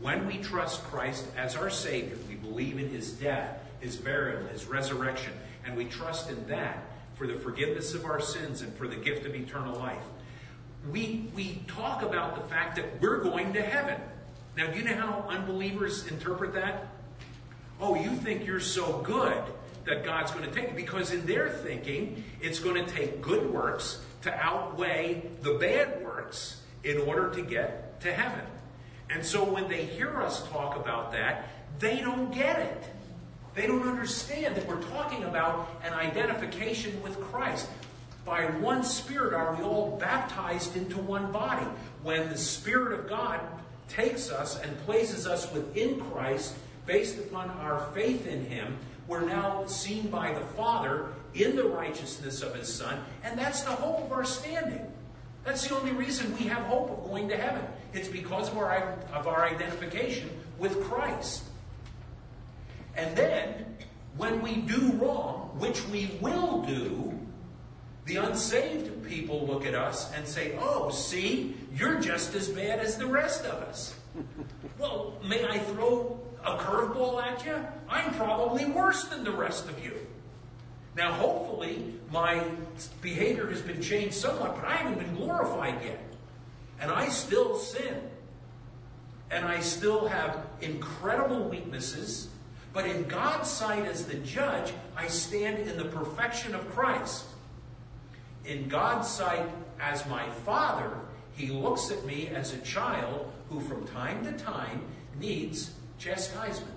When 0.00 0.26
we 0.26 0.38
trust 0.38 0.84
Christ 0.84 1.26
as 1.36 1.56
our 1.56 1.70
Savior, 1.70 2.16
we 2.28 2.34
believe 2.34 2.78
in 2.78 2.90
his 2.90 3.12
death, 3.12 3.60
his 3.80 3.96
burial, 3.96 4.46
his 4.48 4.66
resurrection, 4.66 5.32
and 5.64 5.76
we 5.76 5.86
trust 5.86 6.30
in 6.30 6.46
that 6.48 6.84
for 7.14 7.26
the 7.26 7.34
forgiveness 7.34 7.94
of 7.94 8.04
our 8.04 8.20
sins 8.20 8.60
and 8.62 8.74
for 8.74 8.86
the 8.86 8.96
gift 8.96 9.24
of 9.24 9.34
eternal 9.34 9.78
life. 9.78 10.02
We, 10.90 11.30
we 11.34 11.62
talk 11.66 12.02
about 12.02 12.36
the 12.36 12.48
fact 12.48 12.76
that 12.76 13.00
we're 13.00 13.22
going 13.22 13.54
to 13.54 13.62
heaven. 13.62 14.00
Now, 14.56 14.70
do 14.70 14.78
you 14.78 14.84
know 14.84 14.96
how 14.96 15.24
unbelievers 15.28 16.06
interpret 16.06 16.52
that? 16.54 16.88
Oh, 17.80 17.94
you 17.94 18.10
think 18.10 18.46
you're 18.46 18.60
so 18.60 18.98
good 18.98 19.42
that 19.86 20.04
God's 20.04 20.30
going 20.30 20.44
to 20.44 20.54
take 20.54 20.70
you. 20.70 20.76
Because 20.76 21.12
in 21.12 21.24
their 21.26 21.48
thinking, 21.48 22.22
it's 22.40 22.58
going 22.58 22.84
to 22.84 22.90
take 22.90 23.20
good 23.20 23.50
works 23.50 24.04
to 24.22 24.34
outweigh 24.34 25.22
the 25.42 25.54
bad 25.54 26.04
works 26.04 26.60
in 26.84 26.98
order 26.98 27.30
to 27.30 27.42
get 27.42 28.00
to 28.02 28.12
heaven. 28.12 28.44
And 29.10 29.24
so 29.24 29.44
when 29.44 29.68
they 29.68 29.84
hear 29.84 30.20
us 30.20 30.48
talk 30.48 30.76
about 30.76 31.12
that, 31.12 31.48
they 31.78 32.00
don't 32.00 32.32
get 32.32 32.58
it. 32.58 32.84
They 33.54 33.66
don't 33.66 33.88
understand 33.88 34.56
that 34.56 34.66
we're 34.66 34.82
talking 34.82 35.24
about 35.24 35.68
an 35.82 35.94
identification 35.94 37.02
with 37.02 37.20
Christ. 37.20 37.68
By 38.24 38.46
one 38.46 38.82
Spirit 38.82 39.32
are 39.32 39.54
we 39.54 39.62
all 39.62 39.96
baptized 39.98 40.76
into 40.76 40.98
one 40.98 41.30
body. 41.32 41.66
When 42.02 42.28
the 42.28 42.36
Spirit 42.36 42.98
of 42.98 43.08
God 43.08 43.40
takes 43.88 44.30
us 44.30 44.60
and 44.60 44.76
places 44.80 45.26
us 45.26 45.50
within 45.52 46.00
Christ 46.00 46.54
based 46.86 47.18
upon 47.18 47.50
our 47.50 47.88
faith 47.94 48.26
in 48.26 48.44
Him, 48.44 48.76
we're 49.06 49.24
now 49.24 49.64
seen 49.66 50.08
by 50.08 50.34
the 50.34 50.40
Father 50.40 51.06
in 51.34 51.54
the 51.54 51.64
righteousness 51.64 52.42
of 52.42 52.54
His 52.54 52.72
Son, 52.72 52.98
and 53.22 53.38
that's 53.38 53.62
the 53.62 53.70
hope 53.70 54.04
of 54.04 54.12
our 54.12 54.24
standing. 54.24 54.84
That's 55.44 55.66
the 55.68 55.76
only 55.76 55.92
reason 55.92 56.36
we 56.36 56.46
have 56.46 56.64
hope 56.64 56.90
of 56.90 57.04
going 57.04 57.28
to 57.28 57.36
heaven. 57.36 57.62
It's 57.96 58.08
because 58.08 58.50
of 58.50 58.58
our, 58.58 58.94
of 59.14 59.26
our 59.26 59.46
identification 59.46 60.28
with 60.58 60.84
Christ. 60.84 61.44
And 62.94 63.16
then, 63.16 63.76
when 64.18 64.42
we 64.42 64.56
do 64.56 64.92
wrong, 64.92 65.50
which 65.58 65.82
we 65.88 66.10
will 66.20 66.60
do, 66.62 67.18
the 68.04 68.16
unsaved 68.16 69.02
people 69.02 69.46
look 69.46 69.64
at 69.64 69.74
us 69.74 70.12
and 70.12 70.28
say, 70.28 70.58
Oh, 70.60 70.90
see, 70.90 71.56
you're 71.74 71.98
just 71.98 72.34
as 72.34 72.48
bad 72.50 72.80
as 72.80 72.98
the 72.98 73.06
rest 73.06 73.46
of 73.46 73.62
us. 73.62 73.98
well, 74.78 75.14
may 75.26 75.46
I 75.46 75.58
throw 75.58 76.20
a 76.44 76.56
curveball 76.58 77.22
at 77.22 77.46
you? 77.46 77.56
I'm 77.88 78.12
probably 78.14 78.66
worse 78.66 79.04
than 79.04 79.24
the 79.24 79.32
rest 79.32 79.68
of 79.70 79.82
you. 79.82 79.94
Now, 80.96 81.12
hopefully, 81.12 81.94
my 82.12 82.44
behavior 83.00 83.46
has 83.46 83.62
been 83.62 83.80
changed 83.80 84.14
somewhat, 84.14 84.56
but 84.56 84.66
I 84.66 84.76
haven't 84.76 84.98
been 84.98 85.14
glorified 85.14 85.82
yet. 85.82 86.05
And 86.80 86.90
I 86.90 87.08
still 87.08 87.56
sin. 87.56 88.00
And 89.30 89.44
I 89.44 89.60
still 89.60 90.06
have 90.06 90.46
incredible 90.60 91.48
weaknesses. 91.48 92.28
But 92.72 92.86
in 92.86 93.04
God's 93.04 93.48
sight 93.48 93.86
as 93.86 94.06
the 94.06 94.16
judge, 94.16 94.72
I 94.96 95.08
stand 95.08 95.66
in 95.66 95.76
the 95.78 95.86
perfection 95.86 96.54
of 96.54 96.68
Christ. 96.70 97.24
In 98.44 98.68
God's 98.68 99.08
sight 99.08 99.48
as 99.80 100.06
my 100.06 100.28
father, 100.44 100.90
he 101.32 101.48
looks 101.48 101.90
at 101.90 102.04
me 102.04 102.28
as 102.28 102.54
a 102.54 102.58
child 102.58 103.32
who 103.48 103.60
from 103.60 103.86
time 103.88 104.24
to 104.24 104.32
time 104.32 104.82
needs 105.18 105.72
chastisement 105.98 106.72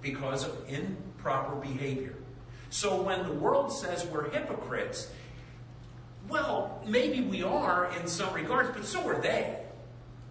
because 0.00 0.44
of 0.46 0.68
improper 0.68 1.56
behavior. 1.56 2.14
So 2.70 3.02
when 3.02 3.22
the 3.24 3.34
world 3.34 3.72
says 3.72 4.06
we're 4.06 4.30
hypocrites, 4.30 5.10
well, 6.28 6.82
maybe 6.86 7.20
we 7.20 7.42
are 7.42 7.92
in 7.98 8.06
some 8.06 8.32
regards, 8.34 8.70
but 8.70 8.84
so 8.84 9.06
are 9.08 9.20
they. 9.20 9.58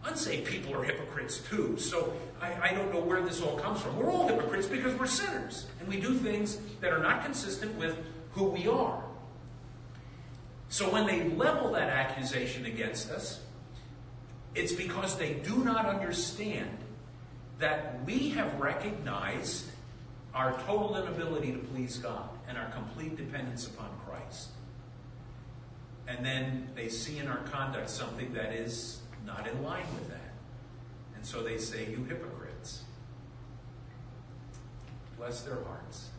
Unsaved 0.04 0.48
people 0.48 0.74
are 0.74 0.84
hypocrites 0.84 1.40
too. 1.40 1.78
So 1.78 2.14
I, 2.42 2.70
I, 2.70 2.74
don't 2.74 2.92
know 2.92 3.02
where 3.02 3.22
this 3.22 3.40
all 3.40 3.56
comes 3.58 3.82
from. 3.82 3.98
We're 3.98 4.12
all 4.12 4.28
hypocrites 4.28 4.66
because 4.66 4.98
we're 4.98 5.06
sinners. 5.06 5.68
And 5.80 5.88
we 5.88 6.00
do 6.00 6.16
things 6.16 6.58
that 6.80 6.92
are 6.92 6.98
not 7.04 7.24
consistent 7.24 7.76
with 7.78 7.98
who 8.32 8.46
we 8.46 8.68
are. 8.68 9.04
So 10.70 10.92
when 10.92 11.06
they 11.06 11.30
level 11.30 11.74
that 11.74 11.90
accusation 11.90 12.66
against 12.66 13.12
us, 13.12 13.42
it's 14.56 14.72
because 14.72 15.18
they 15.18 15.36
do 15.36 15.58
not 15.58 15.86
understand 15.86 16.78
that 17.60 18.04
we 18.06 18.30
have 18.30 18.60
recognized 18.60 19.66
our 20.34 20.54
total 20.64 20.98
inability 20.98 21.52
to 21.52 21.60
please 21.60 21.98
God 21.98 22.28
and 22.48 22.58
our 22.58 22.70
complete 22.72 23.18
dependence 23.18 23.68
upon 23.68 23.90
Christ. 24.06 24.50
And 26.08 26.26
then 26.26 26.70
they 26.76 26.90
see 26.90 27.20
in 27.20 27.28
our 27.28 27.38
conduct 27.52 27.90
something 27.90 28.34
that 28.34 28.54
is 28.54 29.02
not 29.26 29.48
in 29.48 29.64
line 29.64 29.86
with 29.94 30.10
that. 30.10 30.34
And 31.16 31.26
so 31.26 31.44
they 31.44 31.58
say, 31.58 31.90
You 31.90 32.04
hypocrites. 32.06 32.84
Bless 35.18 35.42
their 35.42 35.64
hearts. 35.64 36.10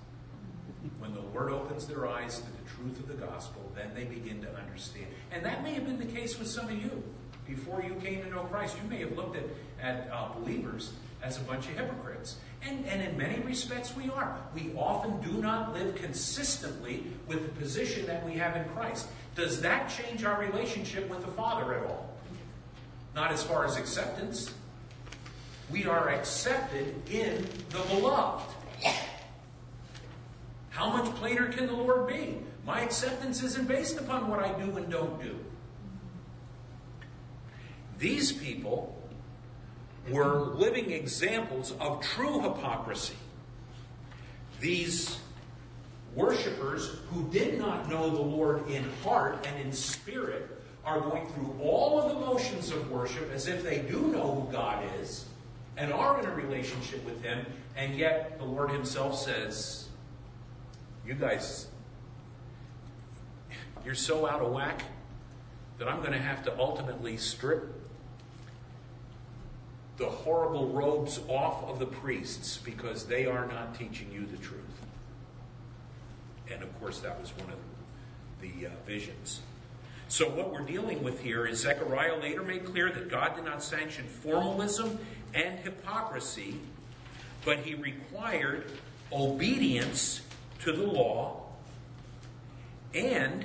When 0.98 1.12
the 1.12 1.20
Lord 1.20 1.50
opens 1.50 1.86
their 1.86 2.06
eyes 2.06 2.38
to 2.38 2.46
the 2.46 2.70
truth 2.76 2.98
of 3.00 3.08
the 3.08 3.26
gospel, 3.26 3.70
then 3.74 3.90
they 3.94 4.04
begin 4.04 4.40
to 4.42 4.56
understand. 4.56 5.06
And 5.32 5.44
that 5.44 5.62
may 5.62 5.74
have 5.74 5.84
been 5.84 5.98
the 5.98 6.12
case 6.12 6.38
with 6.38 6.48
some 6.48 6.66
of 6.66 6.80
you. 6.80 7.02
Before 7.46 7.82
you 7.82 7.94
came 7.96 8.22
to 8.22 8.30
know 8.30 8.44
Christ, 8.44 8.76
you 8.82 8.88
may 8.88 8.98
have 9.00 9.16
looked 9.16 9.36
at, 9.36 9.44
at 9.80 10.08
uh, 10.12 10.28
believers 10.38 10.92
as 11.22 11.38
a 11.38 11.40
bunch 11.40 11.66
of 11.66 11.76
hypocrites. 11.76 12.36
And, 12.64 12.86
and 12.86 13.02
in 13.02 13.16
many 13.16 13.40
respects, 13.40 13.96
we 13.96 14.08
are. 14.10 14.38
We 14.54 14.72
often 14.76 15.20
do 15.20 15.40
not 15.40 15.72
live 15.72 15.96
consistently 15.96 17.04
with 17.26 17.42
the 17.42 17.60
position 17.60 18.06
that 18.06 18.24
we 18.24 18.34
have 18.34 18.56
in 18.56 18.64
Christ. 18.70 19.08
Does 19.34 19.60
that 19.62 19.88
change 19.88 20.24
our 20.24 20.40
relationship 20.40 21.08
with 21.10 21.24
the 21.24 21.32
Father 21.32 21.74
at 21.74 21.86
all? 21.86 22.08
Not 23.14 23.32
as 23.32 23.42
far 23.42 23.64
as 23.64 23.76
acceptance. 23.76 24.54
We 25.70 25.86
are 25.86 26.10
accepted 26.10 26.94
in 27.10 27.46
the 27.70 27.80
beloved. 27.88 28.54
How 30.70 30.88
much 30.88 31.12
plainer 31.16 31.48
can 31.48 31.66
the 31.66 31.74
Lord 31.74 32.06
be? 32.06 32.38
My 32.64 32.80
acceptance 32.80 33.42
isn't 33.42 33.66
based 33.66 33.98
upon 33.98 34.28
what 34.28 34.40
I 34.40 34.52
do 34.58 34.76
and 34.76 34.88
don't 34.90 35.20
do. 35.20 35.36
These 37.98 38.32
people 38.32 39.01
were 40.08 40.36
living 40.54 40.90
examples 40.90 41.74
of 41.80 42.00
true 42.02 42.40
hypocrisy. 42.40 43.14
These 44.60 45.18
worshippers 46.14 46.98
who 47.10 47.28
did 47.30 47.58
not 47.58 47.88
know 47.88 48.10
the 48.10 48.22
Lord 48.22 48.68
in 48.68 48.84
heart 49.02 49.46
and 49.46 49.60
in 49.60 49.72
spirit 49.72 50.62
are 50.84 51.00
going 51.00 51.26
through 51.28 51.56
all 51.60 52.00
of 52.00 52.08
the 52.08 52.20
motions 52.20 52.70
of 52.70 52.90
worship 52.90 53.30
as 53.32 53.46
if 53.46 53.62
they 53.62 53.78
do 53.78 54.08
know 54.08 54.46
who 54.46 54.52
God 54.52 54.84
is, 55.00 55.26
and 55.76 55.92
are 55.92 56.18
in 56.20 56.26
a 56.26 56.34
relationship 56.34 57.04
with 57.04 57.22
Him, 57.22 57.46
and 57.76 57.94
yet 57.96 58.38
the 58.38 58.44
Lord 58.44 58.70
Himself 58.70 59.18
says, 59.18 59.88
You 61.06 61.14
guys, 61.14 61.68
you're 63.84 63.94
so 63.94 64.26
out 64.26 64.40
of 64.40 64.52
whack 64.52 64.82
that 65.78 65.88
I'm 65.88 66.00
going 66.00 66.12
to 66.12 66.18
have 66.18 66.44
to 66.44 66.58
ultimately 66.58 67.16
strip 67.16 67.81
the 69.98 70.06
horrible 70.06 70.68
robes 70.68 71.20
off 71.28 71.64
of 71.64 71.78
the 71.78 71.86
priests 71.86 72.58
because 72.58 73.04
they 73.04 73.26
are 73.26 73.46
not 73.46 73.74
teaching 73.74 74.10
you 74.12 74.26
the 74.26 74.38
truth. 74.38 74.60
And 76.50 76.62
of 76.62 76.80
course, 76.80 77.00
that 77.00 77.20
was 77.20 77.30
one 77.36 77.50
of 77.50 77.58
the 78.40 78.66
uh, 78.66 78.70
visions. 78.86 79.40
So, 80.08 80.28
what 80.28 80.52
we're 80.52 80.60
dealing 80.60 81.02
with 81.02 81.20
here 81.20 81.46
is 81.46 81.60
Zechariah 81.60 82.20
later 82.20 82.42
made 82.42 82.64
clear 82.64 82.90
that 82.90 83.08
God 83.08 83.34
did 83.34 83.44
not 83.44 83.62
sanction 83.62 84.04
formalism 84.06 84.98
and 85.32 85.58
hypocrisy, 85.60 86.60
but 87.44 87.60
he 87.60 87.74
required 87.74 88.70
obedience 89.10 90.20
to 90.60 90.72
the 90.72 90.86
law 90.86 91.42
and 92.94 93.44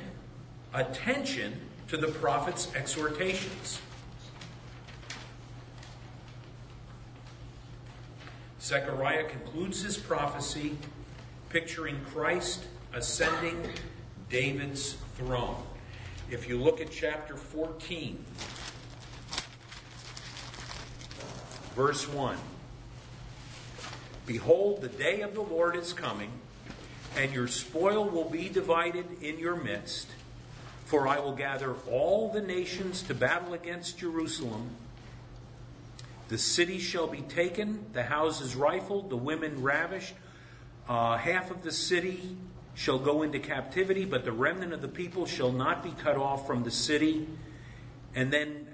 attention 0.73 1.57
to 1.87 1.97
the 1.97 2.07
prophet's 2.07 2.73
exhortations. 2.75 3.79
Zechariah 8.67 9.23
concludes 9.23 9.81
his 9.81 9.95
prophecy 9.95 10.77
picturing 11.47 11.97
Christ 12.11 12.65
ascending 12.93 13.65
David's 14.29 14.97
throne. 15.15 15.63
If 16.29 16.49
you 16.49 16.57
look 16.57 16.81
at 16.81 16.91
chapter 16.91 17.37
14, 17.37 18.25
verse 21.77 22.09
1 22.09 22.37
Behold, 24.25 24.81
the 24.81 24.89
day 24.89 25.21
of 25.21 25.33
the 25.33 25.43
Lord 25.43 25.77
is 25.77 25.93
coming, 25.93 26.31
and 27.15 27.33
your 27.33 27.47
spoil 27.47 28.03
will 28.09 28.29
be 28.29 28.49
divided 28.49 29.05
in 29.23 29.39
your 29.39 29.55
midst. 29.55 30.09
For 30.83 31.07
I 31.07 31.19
will 31.19 31.35
gather 31.35 31.73
all 31.89 32.33
the 32.33 32.41
nations 32.41 33.01
to 33.03 33.13
battle 33.13 33.53
against 33.53 33.97
Jerusalem. 33.97 34.71
The 36.27 36.37
city 36.37 36.79
shall 36.79 37.07
be 37.07 37.21
taken, 37.21 37.85
the 37.93 38.03
houses 38.03 38.55
rifled, 38.55 39.09
the 39.09 39.17
women 39.17 39.61
ravished. 39.61 40.13
Uh, 40.87 41.17
half 41.17 41.51
of 41.51 41.63
the 41.63 41.71
city 41.71 42.35
shall 42.73 42.99
go 42.99 43.23
into 43.23 43.39
captivity, 43.39 44.05
but 44.05 44.25
the 44.25 44.31
remnant 44.31 44.73
of 44.73 44.81
the 44.81 44.87
people 44.87 45.25
shall 45.25 45.51
not 45.51 45.83
be 45.83 45.91
cut 45.91 46.17
off 46.17 46.45
from 46.45 46.63
the 46.63 46.71
city. 46.71 47.27
And 48.13 48.31
then, 48.31 48.67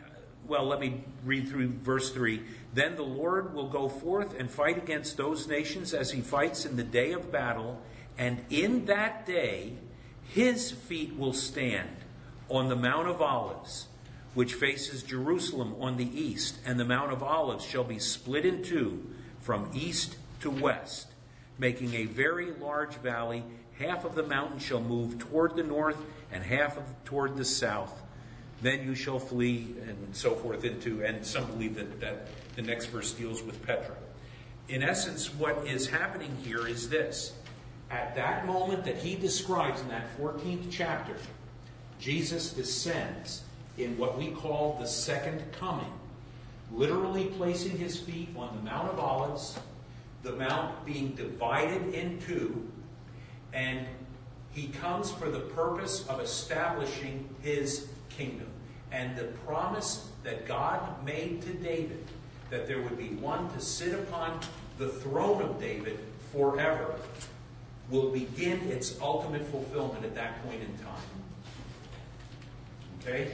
well, 0.47 0.65
let 0.65 0.79
me 0.79 1.03
read 1.23 1.47
through 1.47 1.69
verse 1.69 2.11
3. 2.11 2.41
Then 2.73 2.95
the 2.95 3.03
Lord 3.03 3.53
will 3.53 3.69
go 3.69 3.87
forth 3.87 4.39
and 4.39 4.49
fight 4.49 4.77
against 4.77 5.15
those 5.17 5.47
nations 5.47 5.93
as 5.93 6.11
he 6.11 6.21
fights 6.21 6.65
in 6.65 6.75
the 6.75 6.83
day 6.83 7.11
of 7.13 7.31
battle, 7.31 7.79
and 8.17 8.43
in 8.49 8.85
that 8.85 9.25
day 9.25 9.73
his 10.23 10.71
feet 10.71 11.15
will 11.17 11.33
stand 11.33 11.89
on 12.49 12.67
the 12.67 12.75
Mount 12.75 13.07
of 13.07 13.21
Olives 13.21 13.87
which 14.33 14.55
faces 14.55 15.03
Jerusalem 15.03 15.75
on 15.79 15.97
the 15.97 16.19
east, 16.19 16.57
and 16.65 16.79
the 16.79 16.85
Mount 16.85 17.11
of 17.11 17.21
Olives 17.21 17.65
shall 17.65 17.83
be 17.83 17.99
split 17.99 18.45
in 18.45 18.63
two 18.63 19.05
from 19.39 19.69
east 19.73 20.15
to 20.41 20.49
west, 20.49 21.07
making 21.59 21.93
a 21.93 22.05
very 22.05 22.51
large 22.51 22.95
valley. 22.95 23.43
Half 23.77 24.05
of 24.05 24.15
the 24.15 24.23
mountain 24.23 24.59
shall 24.59 24.81
move 24.81 25.19
toward 25.19 25.55
the 25.55 25.63
north, 25.63 25.97
and 26.31 26.43
half 26.43 26.77
of, 26.77 26.83
toward 27.05 27.37
the 27.37 27.45
south. 27.45 28.01
Then 28.61 28.83
you 28.83 28.95
shall 28.95 29.19
flee, 29.19 29.75
and 29.87 30.15
so 30.15 30.33
forth, 30.35 30.63
into, 30.63 31.03
and 31.03 31.25
some 31.25 31.45
believe 31.47 31.75
that, 31.75 31.99
that 31.99 32.27
the 32.55 32.61
next 32.61 32.87
verse 32.87 33.11
deals 33.11 33.43
with 33.43 33.63
Petra. 33.65 33.95
In 34.69 34.81
essence, 34.81 35.33
what 35.35 35.67
is 35.67 35.87
happening 35.87 36.35
here 36.43 36.67
is 36.67 36.89
this. 36.89 37.33
At 37.91 38.15
that 38.15 38.47
moment 38.47 38.85
that 38.85 38.97
he 38.97 39.15
describes 39.15 39.81
in 39.81 39.89
that 39.89 40.17
14th 40.17 40.67
chapter, 40.71 41.15
Jesus 41.99 42.51
descends 42.51 43.43
in 43.77 43.97
what 43.97 44.17
we 44.17 44.31
call 44.31 44.77
the 44.79 44.87
second 44.87 45.41
coming, 45.51 45.91
literally 46.71 47.25
placing 47.37 47.77
his 47.77 47.99
feet 47.99 48.29
on 48.37 48.55
the 48.55 48.61
Mount 48.63 48.89
of 48.89 48.99
Olives, 48.99 49.59
the 50.21 50.31
mount 50.33 50.85
being 50.85 51.09
divided 51.15 51.93
in 51.93 52.19
two, 52.19 52.65
and 53.53 53.85
he 54.51 54.67
comes 54.67 55.11
for 55.11 55.29
the 55.29 55.39
purpose 55.39 56.07
of 56.07 56.19
establishing 56.21 57.27
his 57.41 57.87
kingdom. 58.09 58.47
And 58.91 59.15
the 59.17 59.25
promise 59.45 60.07
that 60.23 60.47
God 60.47 61.03
made 61.03 61.41
to 61.41 61.53
David 61.53 62.05
that 62.49 62.67
there 62.67 62.81
would 62.81 62.97
be 62.97 63.09
one 63.15 63.51
to 63.53 63.59
sit 63.59 63.93
upon 63.93 64.39
the 64.77 64.87
throne 64.87 65.41
of 65.41 65.59
David 65.59 65.97
forever 66.31 66.95
will 67.89 68.11
begin 68.11 68.59
its 68.69 68.99
ultimate 69.01 69.45
fulfillment 69.47 70.05
at 70.05 70.15
that 70.15 70.43
point 70.45 70.61
in 70.61 70.77
time. 70.77 71.01
Okay? 73.01 73.31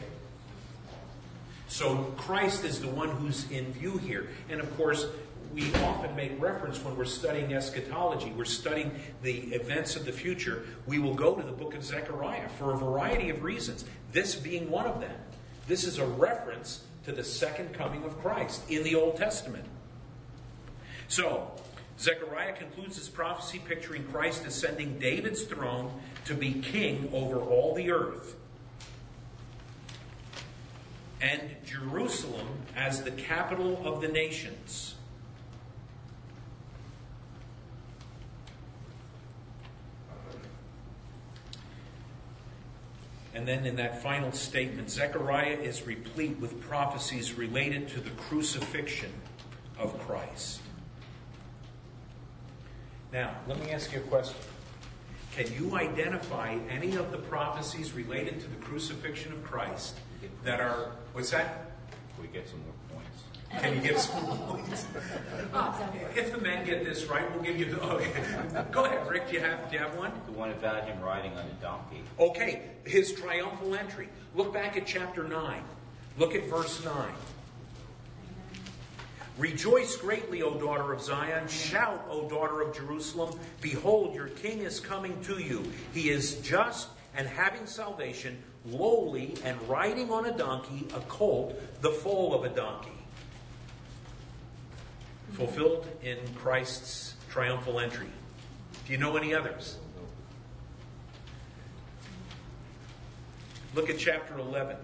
So 1.70 2.04
Christ 2.18 2.66
is 2.66 2.82
the 2.82 2.88
one 2.88 3.10
who's 3.10 3.50
in 3.52 3.72
view 3.72 3.98
here. 4.00 4.30
And 4.50 4.60
of 4.60 4.76
course, 4.76 5.06
we 5.54 5.72
often 5.76 6.16
make 6.16 6.40
reference 6.42 6.84
when 6.84 6.98
we're 6.98 7.06
studying 7.06 7.54
eschatology, 7.54 8.32
we're 8.36 8.46
studying 8.46 8.92
the 9.22 9.38
events 9.54 9.96
of 9.96 10.06
the 10.06 10.12
future. 10.12 10.66
We 10.88 11.00
will 11.00 11.14
go 11.14 11.36
to 11.36 11.44
the 11.44 11.52
book 11.52 11.76
of 11.76 11.84
Zechariah 11.84 12.50
for 12.50 12.74
a 12.74 12.78
variety 12.78 13.30
of 13.30 13.44
reasons, 13.44 13.86
this 14.12 14.36
being 14.36 14.70
one 14.70 14.88
of 14.88 15.00
them. 15.00 15.16
This 15.68 15.84
is 15.84 16.00
a 16.00 16.06
reference 16.06 16.84
to 17.06 17.12
the 17.12 17.24
second 17.24 17.74
coming 17.74 18.04
of 18.04 18.20
Christ 18.20 18.62
in 18.70 18.84
the 18.84 18.96
Old 18.96 19.18
Testament. 19.18 19.66
So, 21.08 21.52
Zechariah 22.00 22.54
concludes 22.54 22.98
his 22.98 23.10
prophecy 23.10 23.62
picturing 23.64 24.04
Christ 24.06 24.46
ascending 24.46 24.98
David's 25.00 25.44
throne 25.44 25.92
to 26.26 26.34
be 26.34 26.54
king 26.54 27.10
over 27.14 27.40
all 27.40 27.76
the 27.76 27.92
earth 27.92 28.36
and 31.22 31.42
Jerusalem 31.66 32.48
as 32.76 33.04
the 33.04 33.12
capital 33.12 33.82
of 33.86 34.02
the 34.02 34.08
nations. 34.08 34.96
And 43.34 43.48
then 43.48 43.66
in 43.66 43.76
that 43.78 44.02
final 44.02 44.32
statement, 44.32 44.90
Zechariah 44.90 45.58
is 45.58 45.88
replete 45.88 46.38
with 46.40 46.60
prophecies 46.60 47.34
related 47.36 47.88
to 47.90 48.02
the 48.02 48.10
crucifixion 48.12 49.12
of 49.78 49.98
Christ. 50.00 50.60
Now, 53.14 53.36
let 53.48 53.60
me 53.60 53.72
ask 53.72 53.94
you 53.94 54.00
a 54.00 54.04
question. 54.04 54.36
Can 55.36 55.54
you 55.54 55.76
identify 55.76 56.58
any 56.70 56.96
of 56.96 57.12
the 57.12 57.18
prophecies 57.18 57.94
related 57.94 58.42
to 58.42 58.48
the 58.48 58.58
crucifixion 58.58 59.32
of 59.32 59.44
Christ 59.44 59.96
that 60.44 60.60
are, 60.60 60.92
what's 61.14 61.32
that? 61.32 61.72
We 62.22 62.28
get 62.28 62.48
some 62.48 62.60
more 62.60 63.02
points. 63.02 63.64
Can 63.64 63.76
you 63.76 63.82
give 63.82 64.00
some 64.00 64.24
more 64.24 64.36
points? 64.36 64.86
If 66.16 66.32
the 66.32 66.38
men 66.40 66.66
get 66.66 66.84
this 66.84 67.06
right, 67.06 67.30
we'll 67.34 67.44
give 67.44 67.58
you 67.58 67.66
the, 67.66 67.82
oh, 67.82 67.98
okay. 67.98 68.12
Go 68.72 68.86
ahead, 68.86 69.08
Rick, 69.10 69.30
do 69.30 69.34
you 69.36 69.40
have, 69.40 69.70
do 69.70 69.76
you 69.76 69.82
have 69.82 69.96
one? 69.98 70.12
The 70.26 70.32
one 70.34 70.52
about 70.52 70.86
him 70.88 71.00
riding 71.02 71.32
on 71.34 71.46
a 71.46 71.62
donkey. 71.62 72.02
Okay, 72.20 72.64
his 72.86 73.14
triumphal 73.14 73.76
entry. 73.76 74.10
Look 74.36 74.54
back 74.54 74.78
at 74.78 74.86
chapter 74.86 75.24
9. 75.24 75.62
Look 76.18 76.36
at 76.36 76.46
verse 76.46 76.84
9. 76.84 76.94
Rejoice 79.38 79.96
greatly, 79.96 80.42
O 80.42 80.56
daughter 80.56 80.92
of 80.92 81.02
Zion. 81.02 81.48
Shout, 81.48 82.06
O 82.10 82.28
daughter 82.28 82.62
of 82.62 82.76
Jerusalem. 82.76 83.40
Behold, 83.62 84.14
your 84.14 84.28
king 84.28 84.60
is 84.60 84.82
coming 84.82 85.18
to 85.22 85.40
you. 85.40 85.64
He 85.94 86.10
is 86.10 86.36
just 86.42 86.90
and 87.16 87.26
having 87.26 87.66
salvation, 87.66 88.38
lowly 88.72 89.36
and 89.44 89.62
riding 89.70 90.12
on 90.12 90.26
a 90.26 90.38
donkey, 90.38 90.88
a 90.96 91.00
colt, 91.02 91.60
the 91.82 91.92
foal 91.92 92.34
of 92.34 92.44
a 92.44 92.50
donkey. 92.50 92.92
Fulfilled 95.34 95.88
in 96.02 96.18
Christ's 96.36 97.16
triumphal 97.30 97.80
entry. 97.80 98.10
Do 98.86 98.92
you 98.92 98.98
know 98.98 99.16
any 99.16 99.34
others? 99.34 99.78
Look 103.76 103.90
at 103.90 104.00
chapter 104.00 104.38
11, 104.38 104.76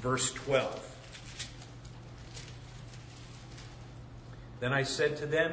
verse 0.00 0.32
12. 0.32 0.96
Then 4.60 4.72
I 4.72 4.82
said 4.82 5.18
to 5.18 5.26
them, 5.26 5.52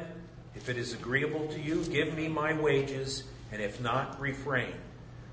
If 0.54 0.70
it 0.70 0.78
is 0.78 0.94
agreeable 0.94 1.46
to 1.48 1.60
you, 1.60 1.84
give 1.84 2.14
me 2.14 2.28
my 2.28 2.54
wages, 2.54 3.24
and 3.52 3.60
if 3.60 3.78
not, 3.82 4.18
refrain. 4.18 4.72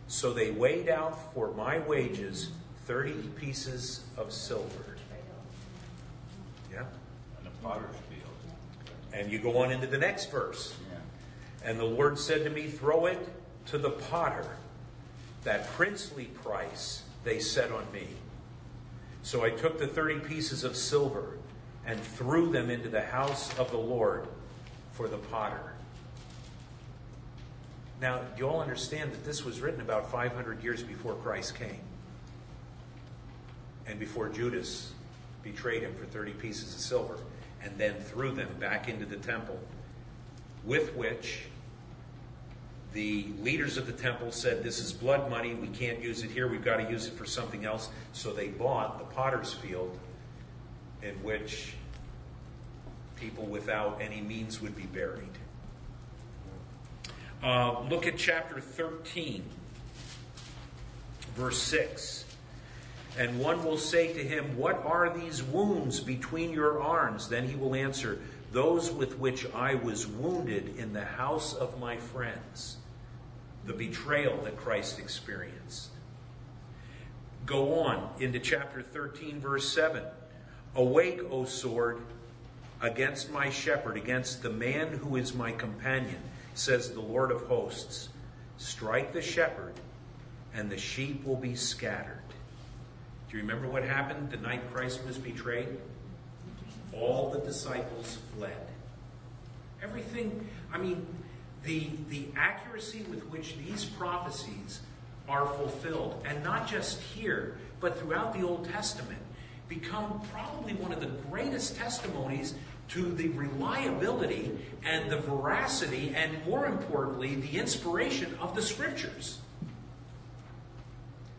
So 0.10 0.34
they 0.34 0.50
weighed 0.50 0.89
out 0.89 1.34
for 1.34 1.52
my 1.52 1.78
wages 1.78 2.50
30 2.86 3.13
pieces 3.39 4.02
of 4.17 4.34
silver. 4.34 4.98
Yeah? 6.74 6.80
On 7.39 7.45
a 7.45 7.63
potter's 7.63 7.95
field. 8.10 8.93
And 9.13 9.32
you 9.32 9.38
go 9.38 9.60
on 9.60 9.72
into 9.72 9.86
the 9.86 10.00
next 10.00 10.32
verse. 10.32 10.76
Yeah. 10.91 11.69
And 11.69 11.80
the 11.80 11.86
Lord 11.86 12.17
said 12.17 12.43
to 12.43 12.50
me, 12.50 12.67
Throw 12.67 13.06
it 13.06 13.30
to 13.67 13.78
the 13.78 13.91
potter. 13.91 14.48
That 15.43 15.67
princely 15.74 16.26
price 16.26 17.04
they 17.24 17.39
set 17.39 17.72
on 17.72 17.86
me. 17.93 18.08
So 19.22 19.43
I 19.43 19.52
took 19.52 19.78
the 19.78 19.88
30 19.88 20.22
pieces 20.22 20.63
of 20.63 20.76
silver 20.76 21.38
and 21.86 22.02
threw 22.02 22.52
them 22.52 22.72
into 22.72 22.89
the 22.89 23.02
house 23.02 23.56
of 23.60 23.69
the 23.69 23.78
Lord 23.78 24.28
for 24.91 25.08
the 25.08 25.17
potter. 25.17 25.68
Now, 28.01 28.21
you 28.38 28.47
all 28.47 28.62
understand 28.62 29.12
that 29.12 29.25
this 29.25 29.43
was 29.43 29.59
written 29.59 29.81
about 29.81 30.09
500 30.09 30.63
years 30.63 30.81
before 30.83 31.15
Christ 31.15 31.55
came 31.55 31.81
and 33.85 33.99
before 33.99 34.29
Judas 34.29 34.93
betrayed 35.43 35.83
him 35.83 35.93
for 35.95 36.05
30 36.05 36.31
pieces 36.33 36.73
of 36.73 36.79
silver 36.79 37.17
and 37.62 37.77
then 37.77 37.95
threw 37.95 38.31
them 38.31 38.49
back 38.59 38.88
into 38.88 39.05
the 39.05 39.17
temple, 39.17 39.59
with 40.63 40.95
which 40.95 41.47
the 42.93 43.27
leaders 43.41 43.77
of 43.77 43.85
the 43.85 43.93
temple 43.93 44.31
said, 44.31 44.63
This 44.63 44.79
is 44.79 44.93
blood 44.93 45.29
money. 45.29 45.53
We 45.53 45.67
can't 45.67 46.01
use 46.01 46.23
it 46.23 46.31
here. 46.31 46.47
We've 46.47 46.63
got 46.63 46.77
to 46.77 46.89
use 46.89 47.05
it 47.05 47.13
for 47.13 47.25
something 47.25 47.65
else. 47.65 47.89
So 48.13 48.31
they 48.31 48.47
bought 48.47 48.97
the 48.97 49.05
potter's 49.13 49.53
field 49.53 49.97
in 51.03 51.15
which 51.21 51.73
people 53.17 53.45
without 53.45 53.99
any 54.01 54.21
means 54.21 54.62
would 54.62 54.75
be 54.75 54.85
buried. 54.85 55.38
Uh, 57.41 57.82
look 57.89 58.06
at 58.06 58.17
chapter 58.17 58.60
13, 58.60 59.43
verse 61.36 61.62
6. 61.62 62.25
And 63.17 63.39
one 63.39 63.63
will 63.63 63.78
say 63.78 64.13
to 64.13 64.23
him, 64.23 64.58
What 64.58 64.86
are 64.86 65.10
these 65.10 65.41
wounds 65.41 65.99
between 65.99 66.52
your 66.52 66.82
arms? 66.82 67.30
Then 67.30 67.47
he 67.47 67.56
will 67.56 67.75
answer, 67.75 68.19
Those 68.52 68.91
with 68.91 69.17
which 69.17 69.45
I 69.54 69.75
was 69.75 70.06
wounded 70.06 70.78
in 70.78 70.93
the 70.93 71.06
house 71.06 71.54
of 71.54 71.80
my 71.80 71.97
friends. 71.97 72.78
The 73.65 73.73
betrayal 73.73 74.41
that 74.43 74.58
Christ 74.58 74.99
experienced. 74.99 75.89
Go 77.45 77.80
on 77.80 78.10
into 78.19 78.39
chapter 78.39 78.82
13, 78.82 79.39
verse 79.39 79.73
7. 79.73 80.04
Awake, 80.75 81.21
O 81.32 81.45
sword, 81.45 81.99
against 82.82 83.32
my 83.32 83.49
shepherd, 83.49 83.97
against 83.97 84.43
the 84.43 84.49
man 84.49 84.89
who 84.89 85.15
is 85.15 85.34
my 85.34 85.52
companion, 85.52 86.21
says 86.53 86.91
the 86.91 87.01
Lord 87.01 87.31
of 87.31 87.41
hosts. 87.43 88.09
Strike 88.57 89.13
the 89.13 89.21
shepherd, 89.21 89.73
and 90.53 90.69
the 90.69 90.77
sheep 90.77 91.25
will 91.25 91.38
be 91.38 91.55
scattered. 91.55 92.19
Do 93.29 93.38
you 93.38 93.43
remember 93.43 93.67
what 93.67 93.83
happened 93.83 94.31
the 94.31 94.38
night 94.38 94.62
Christ 94.73 95.05
was 95.05 95.17
betrayed? 95.17 95.77
All 96.93 97.29
the 97.31 97.39
disciples 97.39 98.17
fled. 98.35 98.67
Everything, 99.81 100.47
I 100.73 100.77
mean, 100.77 101.05
the, 101.63 101.89
the 102.09 102.25
accuracy 102.35 103.05
with 103.09 103.23
which 103.29 103.55
these 103.57 103.85
prophecies 103.85 104.81
are 105.27 105.45
fulfilled, 105.45 106.21
and 106.27 106.43
not 106.43 106.67
just 106.67 106.99
here, 106.99 107.57
but 107.79 107.99
throughout 107.99 108.33
the 108.33 108.45
Old 108.45 108.67
Testament, 108.69 109.19
become 109.67 110.21
probably 110.33 110.73
one 110.73 110.91
of 110.91 110.99
the 110.99 111.12
greatest 111.29 111.75
testimonies 111.75 112.55
to 112.89 113.12
the 113.12 113.30
reliability 113.30 114.52
and 114.84 115.10
the 115.10 115.17
veracity, 115.17 116.13
and 116.15 116.45
more 116.45 116.65
importantly, 116.65 117.36
the 117.36 117.58
inspiration 117.58 118.36
of 118.41 118.56
the 118.56 118.62
Scriptures. 118.62 119.39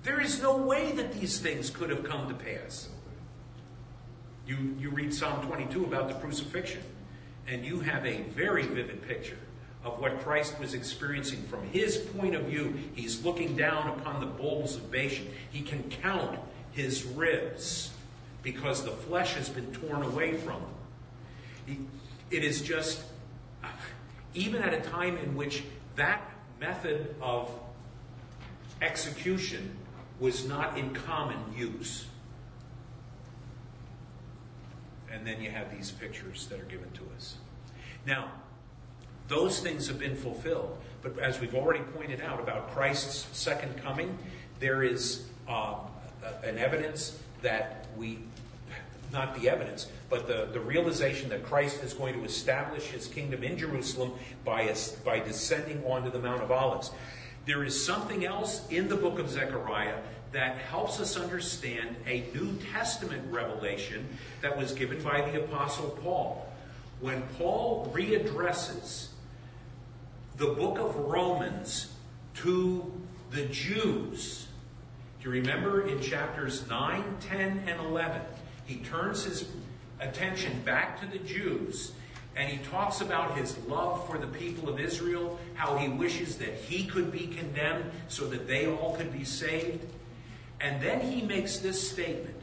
There 0.03 0.21
is 0.21 0.41
no 0.41 0.57
way 0.57 0.93
that 0.93 1.13
these 1.13 1.41
things 1.41 1.69
could 1.69 1.91
have 1.91 2.05
come 2.05 2.29
to 2.29 2.35
pass. 2.35 2.89
You, 4.47 4.75
you 4.79 4.91
read 4.91 5.13
Psalm 5.13 5.47
22 5.47 5.85
about 5.85 6.09
the 6.09 6.15
crucifixion, 6.15 6.83
and 7.47 7.65
you 7.65 7.81
have 7.81 8.07
a 8.07 8.23
very 8.23 8.63
vivid 8.63 9.07
picture 9.07 9.39
of 9.85 9.99
what 9.99 10.21
Christ 10.21 10.59
was 10.59 10.75
experiencing 10.75 11.43
from 11.45 11.67
his 11.69 11.97
point 11.97 12.35
of 12.35 12.43
view. 12.43 12.75
He's 12.95 13.25
looking 13.25 13.57
down 13.57 13.89
upon 13.99 14.21
the 14.21 14.27
bulls 14.27 14.77
of 14.77 14.91
Bashan. 14.91 15.29
He 15.51 15.63
can 15.63 15.83
count 16.03 16.39
his 16.73 17.05
ribs 17.05 17.91
because 18.43 18.85
the 18.85 18.91
flesh 18.91 19.35
has 19.35 19.49
been 19.49 19.73
torn 19.73 20.03
away 20.03 20.37
from 20.37 20.55
him. 20.55 20.80
It 22.31 22.45
is 22.45 22.63
just, 22.63 23.03
even 24.35 24.63
at 24.63 24.75
a 24.75 24.81
time 24.81 25.17
in 25.19 25.35
which 25.35 25.65
that 25.97 26.23
method 26.61 27.15
of 27.21 27.51
execution 28.81 29.77
was 30.19 30.47
not 30.47 30.79
in 30.79 30.95
common 30.95 31.39
use. 31.57 32.07
And 35.11 35.27
then 35.27 35.43
you 35.43 35.51
have 35.51 35.75
these 35.75 35.91
pictures 35.91 36.47
that 36.47 36.61
are 36.61 36.65
given 36.65 36.91
to 36.93 37.03
us. 37.17 37.37
Now, 38.07 38.31
those 39.29 39.61
things 39.61 39.87
have 39.89 39.99
been 39.99 40.17
fulfilled. 40.17 40.79
But 41.03 41.19
as 41.19 41.41
we've 41.41 41.55
already 41.55 41.81
pointed 41.81 42.21
out 42.21 42.41
about 42.41 42.71
Christ's 42.73 43.27
second 43.37 43.83
coming, 43.83 44.19
there 44.59 44.83
is 44.83 45.27
uh, 45.49 45.77
an 46.43 46.59
evidence 46.59 47.19
that 47.43 47.87
we, 47.97 48.19
not 49.13 49.41
the 49.41 49.49
evidence, 49.49 49.89
but 50.09 50.27
the, 50.27 50.49
the 50.53 50.61
realization 50.61 51.29
that 51.31 51.45
Christ 51.45 51.83
is 51.83 51.93
going 51.95 52.15
to 52.15 52.25
establish 52.25 52.85
his 52.85 53.07
kingdom 53.07 53.43
in 53.43 53.59
Jerusalem 53.59 54.13
by, 54.45 54.75
by 55.05 55.21
descending 55.21 55.85
onto 55.85 56.11
the 56.11 56.19
Mount 56.19 56.43
of 56.43 56.51
Olives. 56.51 56.91
There 57.47 57.65
is 57.65 57.85
something 57.85 58.25
else 58.25 58.69
in 58.69 58.89
the 58.89 58.97
book 58.97 59.19
of 59.19 59.29
Zechariah 59.29 59.97
that 60.33 60.59
helps 60.59 61.01
us 61.01 61.17
understand 61.17 61.97
a 62.07 62.25
New 62.35 62.57
Testament 62.73 63.23
revelation 63.33 64.07
that 64.43 64.57
was 64.57 64.73
given 64.73 65.03
by 65.03 65.29
the 65.31 65.43
Apostle 65.43 65.99
Paul. 66.03 66.47
When 67.01 67.23
Paul 67.39 67.91
readdresses 67.95 69.09
the 70.37 70.47
book 70.47 70.79
of 70.79 70.95
Romans 70.97 71.93
to 72.37 72.93
the 73.31 73.47
Jews, 73.47 74.47
do 75.21 75.29
you 75.29 75.35
remember 75.35 75.87
in 75.87 76.01
chapters 76.01 76.69
9, 76.69 77.03
10, 77.21 77.65
and 77.67 77.81
11? 77.81 78.21
He 78.71 78.77
turns 78.77 79.25
his 79.25 79.47
attention 79.99 80.63
back 80.65 81.01
to 81.01 81.07
the 81.07 81.19
Jews 81.19 81.91
and 82.37 82.49
he 82.49 82.59
talks 82.59 83.01
about 83.01 83.37
his 83.37 83.59
love 83.67 84.07
for 84.07 84.17
the 84.17 84.29
people 84.29 84.69
of 84.69 84.79
Israel, 84.79 85.41
how 85.55 85.77
he 85.77 85.89
wishes 85.89 86.37
that 86.37 86.55
he 86.55 86.85
could 86.85 87.11
be 87.11 87.27
condemned 87.27 87.91
so 88.07 88.29
that 88.29 88.47
they 88.47 88.69
all 88.69 88.95
could 88.95 89.13
be 89.13 89.25
saved. 89.25 89.85
And 90.61 90.81
then 90.81 91.01
he 91.01 91.21
makes 91.21 91.59
this 91.59 91.91
statement 91.91 92.37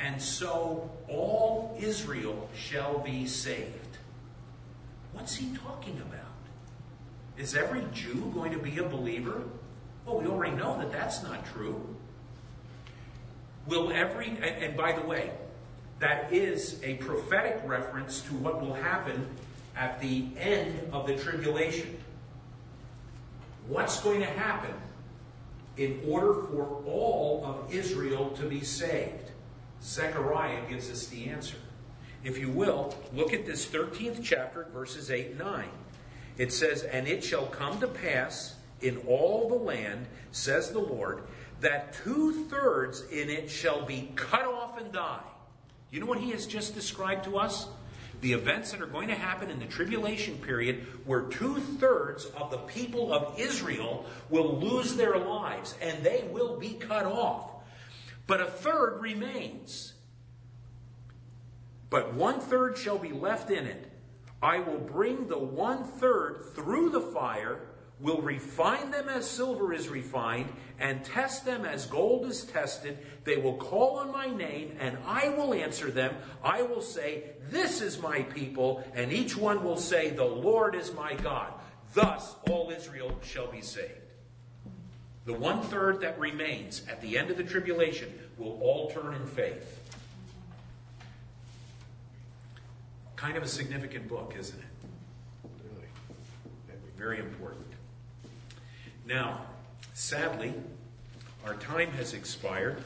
And 0.00 0.20
so 0.20 0.90
all 1.06 1.78
Israel 1.80 2.50
shall 2.56 2.98
be 2.98 3.26
saved. 3.26 3.98
What's 5.12 5.36
he 5.36 5.56
talking 5.58 5.96
about? 5.98 6.24
Is 7.36 7.54
every 7.54 7.84
Jew 7.94 8.32
going 8.34 8.50
to 8.50 8.58
be 8.58 8.78
a 8.78 8.84
believer? 8.84 9.44
Well, 10.04 10.18
we 10.18 10.26
already 10.26 10.56
know 10.56 10.76
that 10.78 10.90
that's 10.90 11.22
not 11.22 11.46
true. 11.54 11.94
Will 13.68 13.92
every, 13.92 14.26
and, 14.26 14.44
and 14.44 14.76
by 14.76 14.90
the 14.90 15.06
way, 15.06 15.30
that 15.98 16.32
is 16.32 16.80
a 16.82 16.94
prophetic 16.94 17.60
reference 17.64 18.20
to 18.22 18.34
what 18.34 18.60
will 18.60 18.74
happen 18.74 19.26
at 19.76 20.00
the 20.00 20.26
end 20.38 20.80
of 20.92 21.06
the 21.06 21.16
tribulation. 21.16 21.98
What's 23.66 24.00
going 24.00 24.20
to 24.20 24.26
happen 24.26 24.74
in 25.76 26.00
order 26.08 26.34
for 26.34 26.82
all 26.86 27.44
of 27.44 27.74
Israel 27.74 28.30
to 28.30 28.46
be 28.46 28.62
saved? 28.62 29.30
Zechariah 29.82 30.68
gives 30.68 30.90
us 30.90 31.06
the 31.06 31.26
answer. 31.26 31.56
If 32.24 32.38
you 32.38 32.50
will, 32.50 32.94
look 33.12 33.32
at 33.32 33.46
this 33.46 33.66
13th 33.66 34.20
chapter, 34.22 34.66
verses 34.72 35.10
8 35.10 35.30
and 35.30 35.38
9. 35.38 35.68
It 36.36 36.52
says, 36.52 36.82
And 36.82 37.06
it 37.06 37.22
shall 37.22 37.46
come 37.46 37.80
to 37.80 37.86
pass 37.86 38.56
in 38.80 38.96
all 39.06 39.48
the 39.48 39.54
land, 39.54 40.06
says 40.32 40.70
the 40.70 40.78
Lord, 40.78 41.22
that 41.60 41.94
two 42.04 42.44
thirds 42.46 43.02
in 43.10 43.28
it 43.28 43.50
shall 43.50 43.84
be 43.84 44.12
cut 44.14 44.44
off 44.44 44.80
and 44.80 44.92
die. 44.92 45.20
You 45.90 46.00
know 46.00 46.06
what 46.06 46.18
he 46.18 46.30
has 46.30 46.46
just 46.46 46.74
described 46.74 47.24
to 47.24 47.38
us? 47.38 47.68
The 48.20 48.32
events 48.32 48.72
that 48.72 48.82
are 48.82 48.86
going 48.86 49.08
to 49.08 49.14
happen 49.14 49.48
in 49.48 49.58
the 49.58 49.66
tribulation 49.66 50.36
period, 50.38 50.86
where 51.06 51.22
two 51.22 51.60
thirds 51.60 52.24
of 52.26 52.50
the 52.50 52.58
people 52.58 53.12
of 53.12 53.38
Israel 53.38 54.04
will 54.28 54.58
lose 54.58 54.96
their 54.96 55.18
lives 55.18 55.76
and 55.80 56.02
they 56.02 56.24
will 56.30 56.58
be 56.58 56.74
cut 56.74 57.06
off. 57.06 57.50
But 58.26 58.40
a 58.40 58.46
third 58.46 59.00
remains. 59.00 59.94
But 61.90 62.12
one 62.14 62.40
third 62.40 62.76
shall 62.76 62.98
be 62.98 63.12
left 63.12 63.50
in 63.50 63.66
it. 63.66 63.90
I 64.42 64.58
will 64.58 64.78
bring 64.78 65.26
the 65.28 65.38
one 65.38 65.84
third 65.84 66.44
through 66.54 66.90
the 66.90 67.00
fire 67.00 67.60
will 68.00 68.22
refine 68.22 68.90
them 68.90 69.08
as 69.08 69.28
silver 69.28 69.72
is 69.72 69.88
refined, 69.88 70.48
and 70.78 71.04
test 71.04 71.44
them 71.44 71.64
as 71.64 71.86
gold 71.86 72.26
is 72.26 72.44
tested. 72.44 72.98
They 73.24 73.36
will 73.36 73.56
call 73.56 73.98
on 73.98 74.12
my 74.12 74.28
name, 74.28 74.76
and 74.78 74.96
I 75.04 75.30
will 75.30 75.52
answer 75.52 75.90
them. 75.90 76.14
I 76.42 76.62
will 76.62 76.80
say, 76.80 77.24
This 77.50 77.80
is 77.80 78.00
my 78.00 78.22
people, 78.22 78.84
and 78.94 79.12
each 79.12 79.36
one 79.36 79.64
will 79.64 79.76
say, 79.76 80.10
The 80.10 80.24
Lord 80.24 80.74
is 80.74 80.92
my 80.92 81.14
God. 81.14 81.52
Thus 81.94 82.36
all 82.48 82.70
Israel 82.70 83.18
shall 83.22 83.48
be 83.48 83.62
saved. 83.62 83.92
The 85.24 85.34
one 85.34 85.62
third 85.62 86.00
that 86.00 86.18
remains 86.18 86.82
at 86.88 87.00
the 87.00 87.18
end 87.18 87.30
of 87.30 87.36
the 87.36 87.44
tribulation 87.44 88.12
will 88.38 88.58
all 88.62 88.90
turn 88.90 89.14
in 89.14 89.26
faith. 89.26 89.74
Kind 93.16 93.36
of 93.36 93.42
a 93.42 93.48
significant 93.48 94.08
book, 94.08 94.34
isn't 94.38 94.58
it? 94.58 95.50
Really. 95.64 95.88
Very 96.96 97.18
important. 97.18 97.67
Now, 99.08 99.40
sadly, 99.94 100.52
our 101.46 101.54
time 101.54 101.90
has 101.92 102.12
expired. 102.12 102.84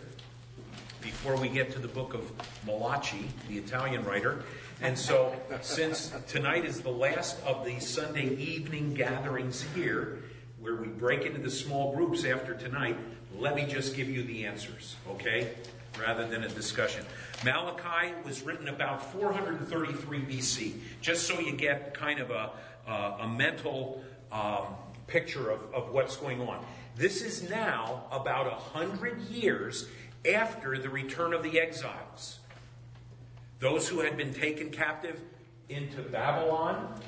before 1.01 1.37
we 1.37 1.49
get 1.49 1.73
to 1.73 1.81
the 1.81 1.89
book 1.89 2.15
of 2.15 2.31
Malachi, 2.65 3.29
the 3.49 3.59
Italian 3.59 4.05
writer. 4.05 4.45
And 4.81 4.97
so, 4.97 5.35
since 5.61 6.13
tonight 6.29 6.65
is 6.65 6.81
the 6.81 6.93
last 6.93 7.43
of 7.45 7.65
the 7.65 7.81
Sunday 7.81 8.37
evening 8.37 8.95
gatherings 8.95 9.67
here, 9.75 10.23
where 10.61 10.77
we 10.77 10.87
break 10.87 11.23
into 11.23 11.41
the 11.41 11.51
small 11.51 11.93
groups 11.93 12.25
after 12.25 12.55
tonight, 12.55 12.97
let 13.37 13.57
me 13.57 13.67
just 13.67 13.97
give 13.97 14.09
you 14.09 14.23
the 14.23 14.47
answers, 14.47 14.95
okay? 15.11 15.55
Rather 16.01 16.29
than 16.29 16.45
a 16.45 16.49
discussion. 16.49 17.05
Malachi 17.45 18.15
was 18.25 18.43
written 18.43 18.69
about 18.69 19.11
433 19.11 20.21
BC, 20.21 20.75
just 21.01 21.27
so 21.27 21.41
you 21.41 21.51
get 21.51 21.95
kind 21.95 22.21
of 22.21 22.31
a, 22.31 22.51
uh, 22.87 23.19
a 23.23 23.29
mental 23.29 24.05
um, 24.31 24.67
picture 25.13 25.51
of, 25.51 25.61
of 25.75 25.91
what's 25.91 26.17
going 26.17 26.41
on. 26.41 26.65
This 26.97 27.21
is 27.21 27.49
now 27.49 28.05
about 28.11 28.47
a 28.47 28.57
hundred 28.57 29.21
years 29.23 29.87
after 30.33 30.79
the 30.79 30.89
return 30.89 31.35
of 31.35 31.43
the 31.43 31.61
exiles. 31.61 32.41
Those 33.59 33.87
who 33.87 34.01
had 34.01 34.17
been 34.17 34.33
taken 34.33 34.71
captive 34.71 35.21
into 35.69 36.01
Babylon 36.01 36.99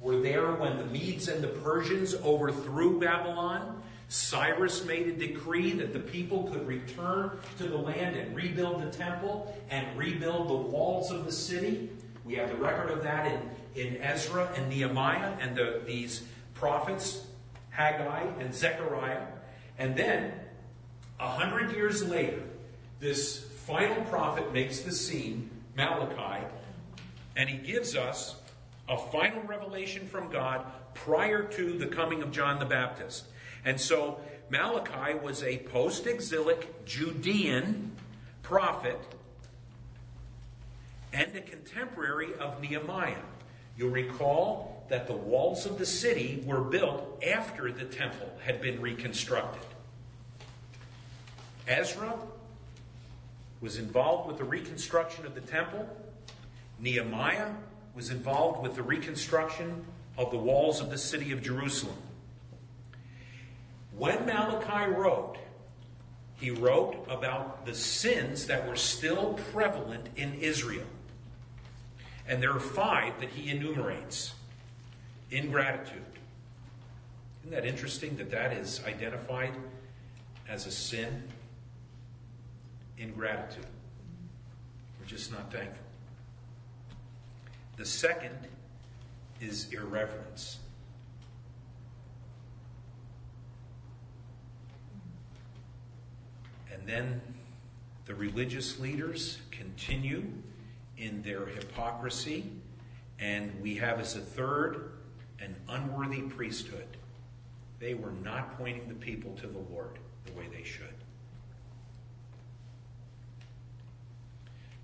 were 0.00 0.20
there 0.20 0.52
when 0.52 0.76
the 0.76 0.86
Medes 0.86 1.28
and 1.28 1.42
the 1.42 1.48
Persians 1.48 2.14
overthrew 2.24 2.98
Babylon. 2.98 3.80
Cyrus 4.08 4.84
made 4.84 5.06
a 5.06 5.12
decree 5.12 5.70
that 5.74 5.92
the 5.92 6.00
people 6.00 6.44
could 6.44 6.66
return 6.66 7.30
to 7.58 7.64
the 7.64 7.78
land 7.78 8.16
and 8.16 8.34
rebuild 8.34 8.82
the 8.82 8.90
temple 8.90 9.56
and 9.70 9.96
rebuild 9.96 10.48
the 10.48 10.54
walls 10.54 11.12
of 11.12 11.24
the 11.24 11.32
city. 11.32 11.88
We 12.24 12.34
have 12.34 12.50
the 12.50 12.56
record 12.56 12.90
of 12.90 13.02
that 13.04 13.30
in, 13.30 13.86
in 13.86 14.02
Ezra 14.02 14.52
and 14.56 14.68
Nehemiah 14.68 15.32
and 15.40 15.56
the, 15.56 15.80
these 15.86 16.24
prophets, 16.54 17.26
Haggai 17.72 18.24
and 18.38 18.54
Zechariah. 18.54 19.26
And 19.78 19.96
then, 19.96 20.32
a 21.18 21.28
hundred 21.28 21.72
years 21.72 22.06
later, 22.06 22.42
this 23.00 23.38
final 23.66 24.02
prophet 24.04 24.52
makes 24.52 24.80
the 24.80 24.92
scene, 24.92 25.50
Malachi, 25.76 26.46
and 27.36 27.48
he 27.48 27.56
gives 27.56 27.96
us 27.96 28.36
a 28.88 28.96
final 28.96 29.42
revelation 29.42 30.06
from 30.06 30.30
God 30.30 30.64
prior 30.94 31.42
to 31.42 31.78
the 31.78 31.86
coming 31.86 32.22
of 32.22 32.30
John 32.30 32.58
the 32.58 32.64
Baptist. 32.64 33.24
And 33.64 33.80
so 33.80 34.20
Malachi 34.50 35.18
was 35.18 35.42
a 35.42 35.58
post 35.58 36.06
exilic 36.06 36.84
Judean 36.84 37.92
prophet 38.42 38.98
and 41.12 41.34
a 41.34 41.40
contemporary 41.40 42.34
of 42.34 42.60
Nehemiah. 42.60 43.14
You'll 43.76 43.90
recall 43.90 44.71
that 44.92 45.06
the 45.06 45.14
walls 45.14 45.64
of 45.64 45.78
the 45.78 45.86
city 45.86 46.44
were 46.44 46.60
built 46.60 47.24
after 47.26 47.72
the 47.72 47.86
temple 47.86 48.30
had 48.44 48.60
been 48.60 48.78
reconstructed. 48.78 49.62
Ezra 51.66 52.14
was 53.62 53.78
involved 53.78 54.28
with 54.28 54.36
the 54.36 54.44
reconstruction 54.44 55.24
of 55.24 55.34
the 55.34 55.40
temple. 55.40 55.88
Nehemiah 56.78 57.52
was 57.94 58.10
involved 58.10 58.62
with 58.62 58.74
the 58.74 58.82
reconstruction 58.82 59.82
of 60.18 60.30
the 60.30 60.36
walls 60.36 60.78
of 60.78 60.90
the 60.90 60.98
city 60.98 61.32
of 61.32 61.42
Jerusalem. 61.42 61.96
When 63.96 64.26
Malachi 64.26 64.90
wrote, 64.90 65.38
he 66.38 66.50
wrote 66.50 67.06
about 67.08 67.64
the 67.64 67.74
sins 67.74 68.46
that 68.48 68.68
were 68.68 68.76
still 68.76 69.40
prevalent 69.54 70.10
in 70.16 70.34
Israel. 70.34 70.86
And 72.28 72.42
there 72.42 72.52
are 72.52 72.60
five 72.60 73.18
that 73.20 73.30
he 73.30 73.48
enumerates 73.48 74.34
ingratitude. 75.32 76.04
Isn't 77.40 77.54
that 77.54 77.64
interesting 77.64 78.16
that 78.18 78.30
that 78.30 78.52
is 78.52 78.82
identified 78.86 79.54
as 80.48 80.66
a 80.66 80.70
sin? 80.70 81.24
Ingratitude. 82.98 83.66
We're 85.00 85.06
just 85.06 85.32
not 85.32 85.50
thankful. 85.50 85.84
The 87.76 87.86
second 87.86 88.36
is 89.40 89.72
irreverence. 89.72 90.58
And 96.72 96.86
then 96.86 97.20
the 98.04 98.14
religious 98.14 98.78
leaders 98.78 99.38
continue 99.50 100.24
in 100.98 101.22
their 101.22 101.46
hypocrisy, 101.46 102.50
and 103.18 103.52
we 103.60 103.74
have 103.76 103.98
as 103.98 104.14
a 104.16 104.20
third 104.20 104.91
an 105.40 105.56
unworthy 105.68 106.22
priesthood. 106.22 106.96
They 107.78 107.94
were 107.94 108.12
not 108.22 108.56
pointing 108.56 108.88
the 108.88 108.94
people 108.94 109.32
to 109.36 109.46
the 109.46 109.58
Lord 109.58 109.98
the 110.26 110.32
way 110.32 110.46
they 110.52 110.62
should. 110.62 110.94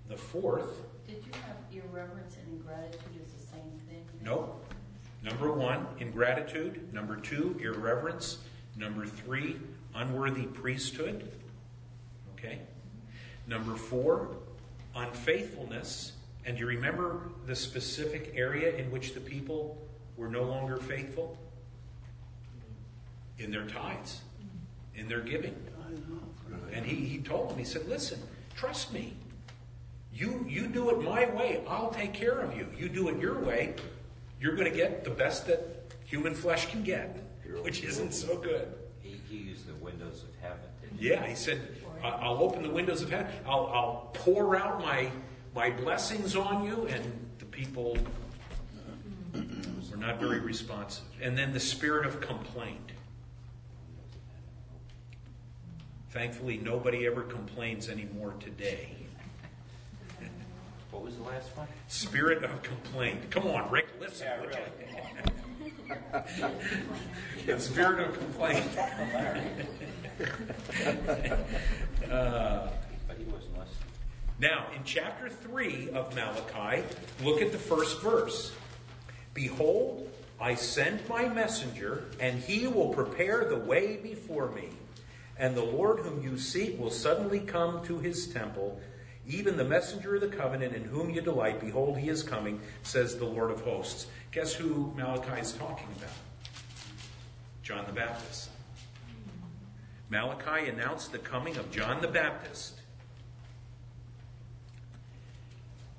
The 0.09 0.17
fourth, 0.17 0.81
Did 1.07 1.23
you 1.25 1.31
have 1.43 1.83
irreverence 1.85 2.35
and 2.43 2.57
ingratitude 2.59 3.21
as 3.23 3.31
the 3.33 3.47
same 3.51 3.71
thing? 3.87 4.03
nope. 4.23 4.65
Number 5.21 5.51
one, 5.51 5.85
ingratitude. 5.99 6.93
Number 6.93 7.17
two, 7.17 7.59
irreverence. 7.61 8.37
Number 8.77 9.05
three, 9.05 9.57
unworthy 9.93 10.43
priesthood. 10.43 11.29
Okay? 12.33 12.59
Number 13.45 13.75
four, 13.75 14.37
unfaithfulness. 14.95 16.13
And 16.45 16.57
you 16.57 16.65
remember 16.65 17.29
the 17.45 17.55
specific 17.55 18.31
area 18.35 18.75
in 18.75 18.89
which 18.91 19.13
the 19.13 19.19
people 19.19 19.77
were 20.19 20.27
no 20.27 20.43
longer 20.43 20.77
faithful? 20.77 21.37
In 23.39 23.51
their 23.51 23.65
tithes, 23.65 24.19
in 24.93 25.07
their 25.07 25.21
giving. 25.21 25.55
And 26.73 26.85
he, 26.85 26.95
he 26.95 27.19
told 27.19 27.49
them, 27.49 27.57
he 27.57 27.63
said, 27.63 27.87
listen, 27.87 28.21
trust 28.55 28.93
me. 28.93 29.15
You, 30.13 30.45
you 30.47 30.67
do 30.67 30.89
it 30.89 31.01
my 31.01 31.29
way, 31.29 31.63
I'll 31.67 31.91
take 31.91 32.13
care 32.13 32.39
of 32.39 32.55
you. 32.55 32.67
You 32.77 32.89
do 32.89 33.07
it 33.07 33.19
your 33.19 33.39
way, 33.39 33.75
you're 34.41 34.55
going 34.55 34.69
to 34.69 34.75
get 34.75 35.05
the 35.05 35.09
best 35.09 35.47
that 35.47 35.93
human 36.03 36.35
flesh 36.35 36.69
can 36.69 36.83
get, 36.83 37.17
which 37.61 37.83
isn't 37.83 38.13
so 38.13 38.37
good. 38.37 38.73
He, 39.01 39.15
he 39.29 39.37
used 39.37 39.67
the 39.67 39.75
windows 39.75 40.23
of 40.23 40.29
heaven, 40.41 40.59
didn't 40.81 40.99
he? 40.99 41.09
Yeah, 41.09 41.25
he 41.25 41.35
said, 41.35 41.61
"I- 42.03 42.09
I'll 42.09 42.43
open 42.43 42.61
the 42.61 42.69
windows 42.69 43.01
of 43.01 43.09
heaven. 43.09 43.31
I'll, 43.47 43.67
I'll 43.67 44.09
pour 44.13 44.57
out 44.57 44.81
my, 44.81 45.09
my 45.55 45.69
blessings 45.69 46.35
on 46.35 46.65
you. 46.65 46.87
And 46.87 47.03
the 47.37 47.45
people 47.45 47.97
were 49.91 49.97
not 49.97 50.19
very 50.19 50.39
responsive. 50.39 51.03
And 51.21 51.37
then 51.37 51.53
the 51.53 51.59
spirit 51.59 52.05
of 52.05 52.21
complaint. 52.21 52.91
Thankfully, 56.11 56.57
nobody 56.57 57.05
ever 57.05 57.21
complains 57.21 57.87
anymore 57.89 58.33
today. 58.39 58.95
What 60.91 61.03
was 61.03 61.15
the 61.17 61.23
last 61.23 61.55
one? 61.55 61.67
Spirit 61.87 62.43
of 62.43 62.63
complaint. 62.63 63.29
Come 63.29 63.47
on, 63.47 63.69
Rick, 63.69 63.87
listen. 63.99 64.27
Yeah, 64.27 64.59
you? 65.61 65.71
The 67.45 67.59
spirit 67.59 68.07
of 68.07 68.17
complaint. 68.17 68.65
Uh, 72.09 72.67
But 73.07 73.17
he 73.17 73.23
wasn't 73.25 73.57
listening. 73.57 73.89
Now, 74.39 74.65
in 74.75 74.83
chapter 74.83 75.29
3 75.29 75.91
of 75.91 76.15
Malachi, 76.15 76.83
look 77.23 77.41
at 77.41 77.51
the 77.51 77.57
first 77.57 78.01
verse. 78.01 78.51
Behold, 79.33 80.09
I 80.39 80.55
send 80.55 81.07
my 81.09 81.27
messenger, 81.27 82.05
and 82.19 82.39
he 82.39 82.67
will 82.67 82.89
prepare 82.89 83.45
the 83.45 83.57
way 83.57 83.97
before 83.97 84.51
me. 84.51 84.69
And 85.37 85.55
the 85.55 85.63
Lord 85.63 85.99
whom 85.99 86.21
you 86.21 86.37
seek 86.37 86.79
will 86.79 86.91
suddenly 86.91 87.39
come 87.39 87.83
to 87.85 87.99
his 87.99 88.27
temple, 88.27 88.79
even 89.27 89.57
the 89.57 89.63
messenger 89.63 90.15
of 90.15 90.21
the 90.21 90.27
covenant 90.27 90.75
in 90.75 90.83
whom 90.83 91.09
you 91.09 91.21
delight. 91.21 91.61
Behold, 91.61 91.97
he 91.97 92.09
is 92.09 92.23
coming, 92.23 92.59
says 92.83 93.17
the 93.17 93.25
Lord 93.25 93.51
of 93.51 93.61
hosts. 93.61 94.07
Guess 94.31 94.53
who 94.53 94.93
Malachi 94.97 95.41
is 95.41 95.53
talking 95.53 95.87
about? 95.97 96.11
John 97.63 97.85
the 97.85 97.93
Baptist. 97.93 98.49
Malachi 100.09 100.69
announced 100.69 101.11
the 101.11 101.19
coming 101.19 101.55
of 101.57 101.69
John 101.71 102.01
the 102.01 102.07
Baptist. 102.07 102.81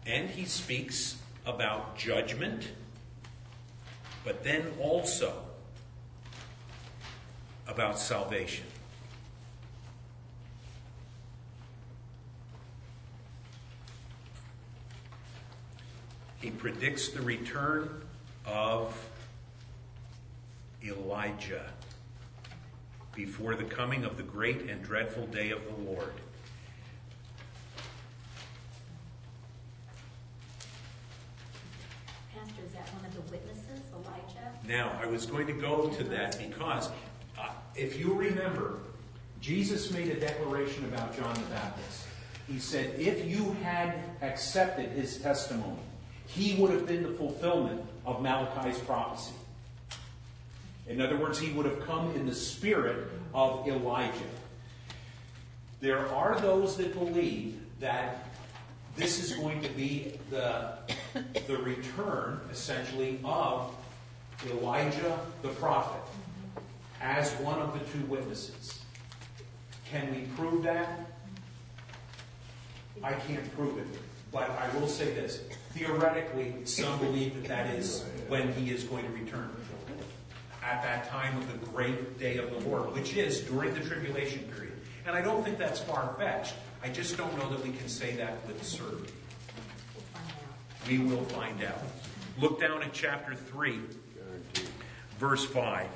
And 0.04 0.28
he 0.28 0.44
speaks 0.44 1.16
about 1.46 1.96
judgment, 1.96 2.68
but 4.24 4.44
then 4.44 4.64
also 4.80 5.32
about 7.66 7.98
salvation. 7.98 8.64
He 16.40 16.50
predicts 16.50 17.08
the 17.08 17.20
return 17.20 18.02
of 18.46 18.96
Elijah 20.82 21.70
before 23.14 23.54
the 23.54 23.64
coming 23.64 24.04
of 24.04 24.16
the 24.16 24.22
great 24.22 24.62
and 24.62 24.82
dreadful 24.82 25.26
day 25.26 25.50
of 25.50 25.60
the 25.64 25.90
Lord. 25.90 26.12
Pastor, 32.32 32.62
is 32.64 32.72
that 32.72 32.88
one 32.94 33.04
of 33.04 33.14
the 33.14 33.20
witnesses, 33.30 33.82
Elijah? 33.92 34.52
Now, 34.70 34.96
I 35.02 35.06
was 35.06 35.26
going 35.26 35.48
to 35.48 35.52
go 35.52 35.88
to 35.88 36.04
that 36.04 36.38
because 36.38 36.90
uh, 37.36 37.48
if 37.74 37.98
you 37.98 38.14
remember, 38.14 38.78
Jesus 39.40 39.90
made 39.90 40.06
a 40.10 40.20
declaration 40.20 40.84
about 40.84 41.16
John 41.16 41.34
the 41.34 41.40
Baptist. 41.50 42.06
He 42.46 42.60
said, 42.60 42.94
if 42.96 43.28
you 43.28 43.56
had 43.64 43.96
accepted 44.22 44.90
his 44.90 45.18
testimony, 45.18 45.80
he 46.26 46.54
would 46.54 46.70
have 46.70 46.86
been 46.86 47.02
the 47.02 47.08
fulfillment 47.08 47.82
of 48.06 48.22
Malachi's 48.22 48.78
prophecy. 48.78 49.32
In 50.86 51.00
other 51.00 51.16
words, 51.16 51.40
he 51.40 51.50
would 51.50 51.66
have 51.66 51.80
come 51.80 52.14
in 52.14 52.24
the 52.24 52.34
spirit 52.34 53.08
of 53.34 53.66
Elijah. 53.66 54.14
There 55.80 56.06
are 56.14 56.38
those 56.40 56.76
that 56.76 56.92
believe 56.92 57.58
that 57.80 58.24
this 58.94 59.18
is 59.18 59.32
going 59.36 59.62
to 59.62 59.68
be 59.70 60.12
the, 60.30 60.74
the 61.48 61.56
return, 61.56 62.40
essentially, 62.52 63.18
of 63.24 63.74
Elijah 64.48 65.18
the 65.42 65.48
prophet 65.48 66.00
as 67.00 67.32
one 67.34 67.58
of 67.58 67.72
the 67.72 67.80
two 67.90 68.04
witnesses. 68.06 68.80
Can 69.90 70.10
we 70.12 70.22
prove 70.36 70.62
that? 70.62 71.06
I 73.02 73.14
can't 73.14 73.56
prove 73.56 73.78
it, 73.78 73.86
but 74.30 74.50
I 74.50 74.68
will 74.78 74.88
say 74.88 75.12
this. 75.14 75.40
Theoretically, 75.72 76.54
some 76.64 76.98
believe 76.98 77.34
that 77.34 77.48
that 77.48 77.74
is 77.74 78.04
when 78.28 78.52
he 78.52 78.70
is 78.70 78.84
going 78.84 79.04
to 79.04 79.12
return. 79.12 79.50
At 80.62 80.82
that 80.82 81.08
time 81.08 81.36
of 81.38 81.50
the 81.50 81.66
great 81.68 82.18
day 82.18 82.36
of 82.36 82.50
the 82.50 82.68
Lord, 82.68 82.92
which 82.92 83.16
is 83.16 83.40
during 83.40 83.72
the 83.72 83.80
tribulation 83.80 84.40
period. 84.54 84.74
And 85.06 85.16
I 85.16 85.22
don't 85.22 85.42
think 85.42 85.56
that's 85.58 85.80
far 85.80 86.14
fetched. 86.18 86.54
I 86.82 86.88
just 86.88 87.16
don't 87.16 87.36
know 87.38 87.48
that 87.50 87.62
we 87.64 87.72
can 87.72 87.88
say 87.88 88.14
that 88.16 88.46
with 88.46 88.62
certainty. 88.62 89.12
We'll 89.96 90.04
find 90.12 90.32
out. 90.42 90.88
We 90.88 90.98
will 90.98 91.24
find 91.24 91.64
out. 91.64 91.82
Look 92.38 92.60
down 92.60 92.82
at 92.82 92.92
chapter 92.92 93.34
3, 93.34 93.80
verse 95.20 95.44
5. 95.44 95.86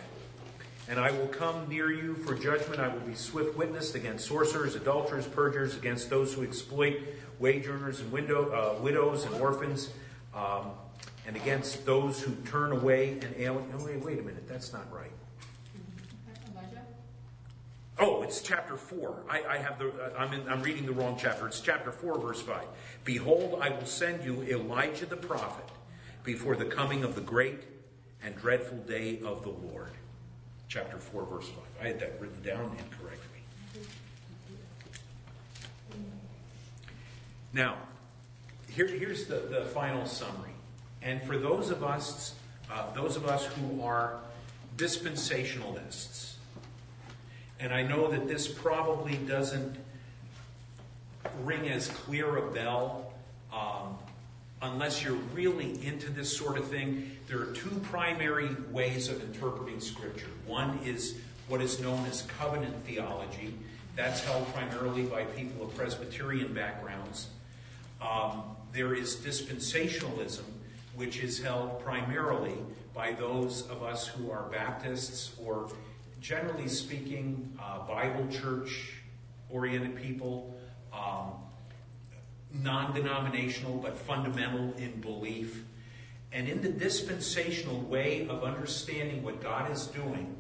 And 0.87 1.01
I 1.01 1.11
will 1.11 1.29
come 1.29 1.66
near 1.66 1.91
you 1.91 2.14
for 2.14 2.35
judgment. 2.35 2.79
I 2.79 2.89
will 2.89 3.01
be 3.01 3.14
swift 3.14 3.57
witness 3.57 3.95
against 3.95 4.27
sorcerers, 4.27 4.75
adulterers, 4.75 5.27
perjurers, 5.27 5.77
against 5.77 6.11
those 6.11 6.35
who 6.35 6.43
exploit 6.43 7.01
wage 7.39 7.66
earners 7.66 8.01
and 8.01 8.12
window, 8.12 8.51
uh, 8.51 8.83
widows 8.83 9.25
and 9.25 9.35
orphans, 9.37 9.91
um, 10.35 10.72
and 11.27 11.37
against 11.37 11.87
those 11.87 12.20
who 12.20 12.35
turn 12.45 12.72
away 12.72 13.12
and 13.12 13.35
alien. 13.39 13.64
Oh, 13.75 13.87
wait, 13.87 14.05
wait 14.05 14.18
a 14.18 14.22
minute. 14.22 14.47
That's 14.47 14.75
not 14.75 14.93
right. 14.93 15.11
Oh, 17.99 18.22
it's 18.22 18.43
chapter 18.43 18.77
4. 18.77 19.22
I, 19.31 19.43
I 19.45 19.57
have 19.57 19.79
the, 19.79 19.89
uh, 19.89 20.11
I'm, 20.18 20.35
in, 20.35 20.47
I'm 20.49 20.61
reading 20.62 20.85
the 20.85 20.93
wrong 20.93 21.16
chapter. 21.18 21.47
It's 21.47 21.61
chapter 21.61 21.93
4, 21.93 22.18
verse 22.18 22.43
5. 22.43 22.62
Behold, 23.05 23.61
I 23.62 23.70
will 23.70 23.87
send 23.87 24.22
you 24.22 24.43
Elijah 24.43 25.07
the 25.07 25.16
prophet 25.16 25.64
before 26.25 26.57
the 26.57 26.64
coming 26.66 27.05
of 27.05 27.14
the 27.14 27.20
great 27.20 27.74
and 28.25 28.37
dreadful 28.37 28.79
day 28.79 29.20
of 29.25 29.43
the 29.43 29.51
Lord. 29.51 29.91
Chapter 30.68 30.97
4, 30.97 31.25
verse 31.27 31.49
5. 31.49 31.57
I 31.83 31.87
had 31.89 32.01
that 32.01 32.18
written 32.20 32.43
down 32.43 32.75
incorrectly. 32.79 33.20
Now, 37.53 37.77
here, 38.68 38.89
here's 38.89 39.27
the, 39.27 39.37
the 39.37 39.66
final 39.66 40.07
summary. 40.07 40.51
And 41.03 41.22
for 41.22 41.37
those 41.37 41.70
of 41.70 41.85
us, 41.85 42.35
uh, 42.72 42.93
those 42.95 43.16
of 43.16 43.27
us 43.27 43.45
who 43.45 43.83
are 43.83 44.18
dispensationalists, 44.77 46.35
and 47.61 47.72
I 47.72 47.83
know 47.83 48.11
that 48.11 48.27
this 48.27 48.49
probably 48.49 49.16
doesn't 49.16 49.77
ring 51.43 51.68
as 51.68 51.89
clear 51.89 52.37
a 52.39 52.51
bell 52.51 53.12
um, 53.53 53.97
unless 54.65 55.05
you're 55.05 55.12
really 55.35 55.85
into 55.87 56.11
this 56.11 56.35
sort 56.35 56.57
of 56.57 56.67
thing. 56.69 57.17
There 57.27 57.41
are 57.41 57.53
two 57.53 57.71
primary 57.85 58.49
ways 58.71 59.09
of 59.09 59.23
interpreting 59.23 59.81
Scripture. 59.81 60.31
One 60.47 60.79
is 60.85 61.17
what 61.49 61.61
is 61.61 61.81
known 61.81 62.05
as 62.07 62.23
covenant 62.39 62.75
theology. 62.87 63.55
That's 63.95 64.25
held 64.25 64.53
primarily 64.55 65.03
by 65.03 65.25
people 65.25 65.67
of 65.67 65.77
Presbyterian 65.77 66.55
backgrounds. 66.55 67.29
Um, 68.01 68.43
there 68.73 68.95
is 68.95 69.17
dispensationalism, 69.17 70.45
which 70.97 71.19
is 71.19 71.41
held 71.41 71.81
primarily 71.85 72.57
by 72.95 73.12
those 73.12 73.69
of 73.69 73.83
us 73.83 74.07
who 74.07 74.31
are 74.31 74.45
Baptists 74.51 75.37
or, 75.45 75.71
generally 76.21 76.69
speaking, 76.69 77.57
uh, 77.62 77.87
Bible 77.87 78.27
church 78.29 78.95
oriented 79.51 79.97
people, 80.01 80.59
um, 80.93 81.33
non 82.63 82.95
denominational 82.95 83.79
but 83.79 83.97
fundamental 83.97 84.75
in 84.77 85.01
belief. 85.01 85.65
And 86.33 86.49
in 86.49 86.63
the 86.63 86.69
dispensational 86.69 87.81
way 87.81 88.27
of 88.29 88.43
understanding 88.43 89.23
what 89.23 89.43
God 89.43 89.71
is 89.71 89.87
doing, 89.87 90.35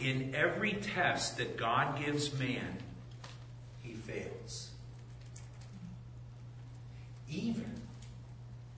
in 0.00 0.34
every 0.34 0.74
test 0.74 1.36
that 1.38 1.56
God 1.56 2.02
gives 2.02 2.38
man, 2.38 2.78
he 3.82 3.94
fails. 3.94 4.70
Even 7.30 7.80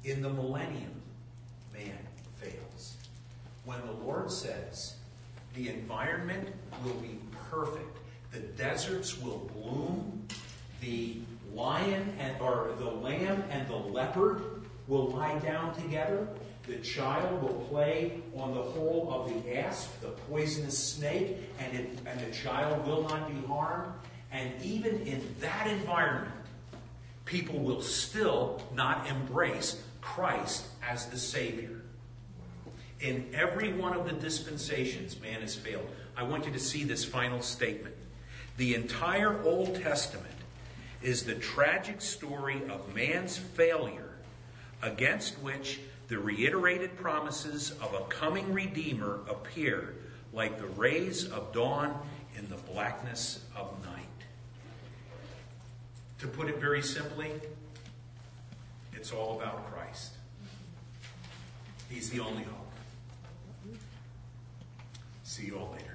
in 0.05 0.23
the 0.23 0.31
millennium, 0.31 1.03
man 1.73 1.99
fails. 2.39 2.97
When 3.65 3.81
the 3.87 3.93
Lord 3.93 4.31
says, 4.31 4.95
the 5.55 5.69
environment 5.69 6.49
will 6.85 6.95
be 6.95 7.19
perfect, 7.51 7.99
the 8.33 8.41
deserts 8.41 9.21
will 9.21 9.51
bloom, 9.55 10.27
the 10.81 11.19
lion 11.61 12.15
and 12.19 12.41
or 12.41 12.75
the 12.79 12.91
lamb 12.91 13.45
and 13.51 13.69
the 13.69 13.77
leopard 13.77 14.43
will 14.89 15.11
lie 15.11 15.39
down 15.41 15.75
together, 15.75 16.27
the 16.67 16.77
child 16.77 17.43
will 17.43 17.67
play 17.69 18.21
on 18.37 18.55
the 18.55 18.63
hole 18.63 19.09
of 19.13 19.45
the 19.45 19.59
asp, 19.59 20.01
the 20.01 20.09
poisonous 20.09 20.77
snake, 20.77 21.37
and, 21.59 21.77
it, 21.77 21.99
and 22.07 22.21
the 22.21 22.31
child 22.33 22.87
will 22.87 23.03
not 23.03 23.29
be 23.29 23.47
harmed. 23.47 23.93
And 24.33 24.51
even 24.63 25.01
in 25.03 25.23
that 25.41 25.67
environment, 25.67 26.35
people 27.25 27.59
will 27.59 27.83
still 27.83 28.63
not 28.75 29.07
embrace 29.07 29.83
Christ 30.01 30.67
as 30.89 31.07
the 31.07 31.19
Savior. 31.19 31.83
In 33.01 33.31
every 33.35 33.73
one 33.73 33.95
of 33.95 34.05
the 34.05 34.13
dispensations, 34.13 35.21
man 35.21 35.41
has 35.41 35.55
failed. 35.55 35.89
I 36.17 36.23
want 36.23 36.47
you 36.47 36.53
to 36.53 36.59
see 36.59 36.85
this 36.85 37.05
final 37.05 37.41
statement. 37.43 37.95
The 38.57 38.75
entire 38.75 39.43
Old 39.43 39.75
Testament 39.77 40.35
is 41.03 41.23
the 41.23 41.35
tragic 41.35 42.01
story 42.01 42.63
of 42.69 42.95
man's 42.95 43.37
failure 43.37 44.11
against 44.83 45.39
which 45.39 45.81
the 46.09 46.19
reiterated 46.19 46.97
promises 46.97 47.73
of 47.81 47.95
a 47.95 48.05
coming 48.09 48.53
Redeemer 48.53 49.21
appear 49.29 49.95
like 50.33 50.59
the 50.59 50.67
rays 50.67 51.29
of 51.31 51.53
dawn 51.53 51.97
in 52.37 52.49
the 52.49 52.57
blackness 52.57 53.45
of 53.57 53.73
night. 53.85 54.05
To 56.19 56.27
put 56.27 56.49
it 56.49 56.59
very 56.59 56.83
simply, 56.83 57.31
it's 58.93 59.13
all 59.13 59.41
about 59.41 59.73
Christ. 59.73 60.13
He's 61.89 62.11
the 62.11 62.21
only 62.21 62.43
hope. 62.43 63.79
See 65.25 65.47
you 65.47 65.59
all 65.59 65.73
later. 65.73 65.90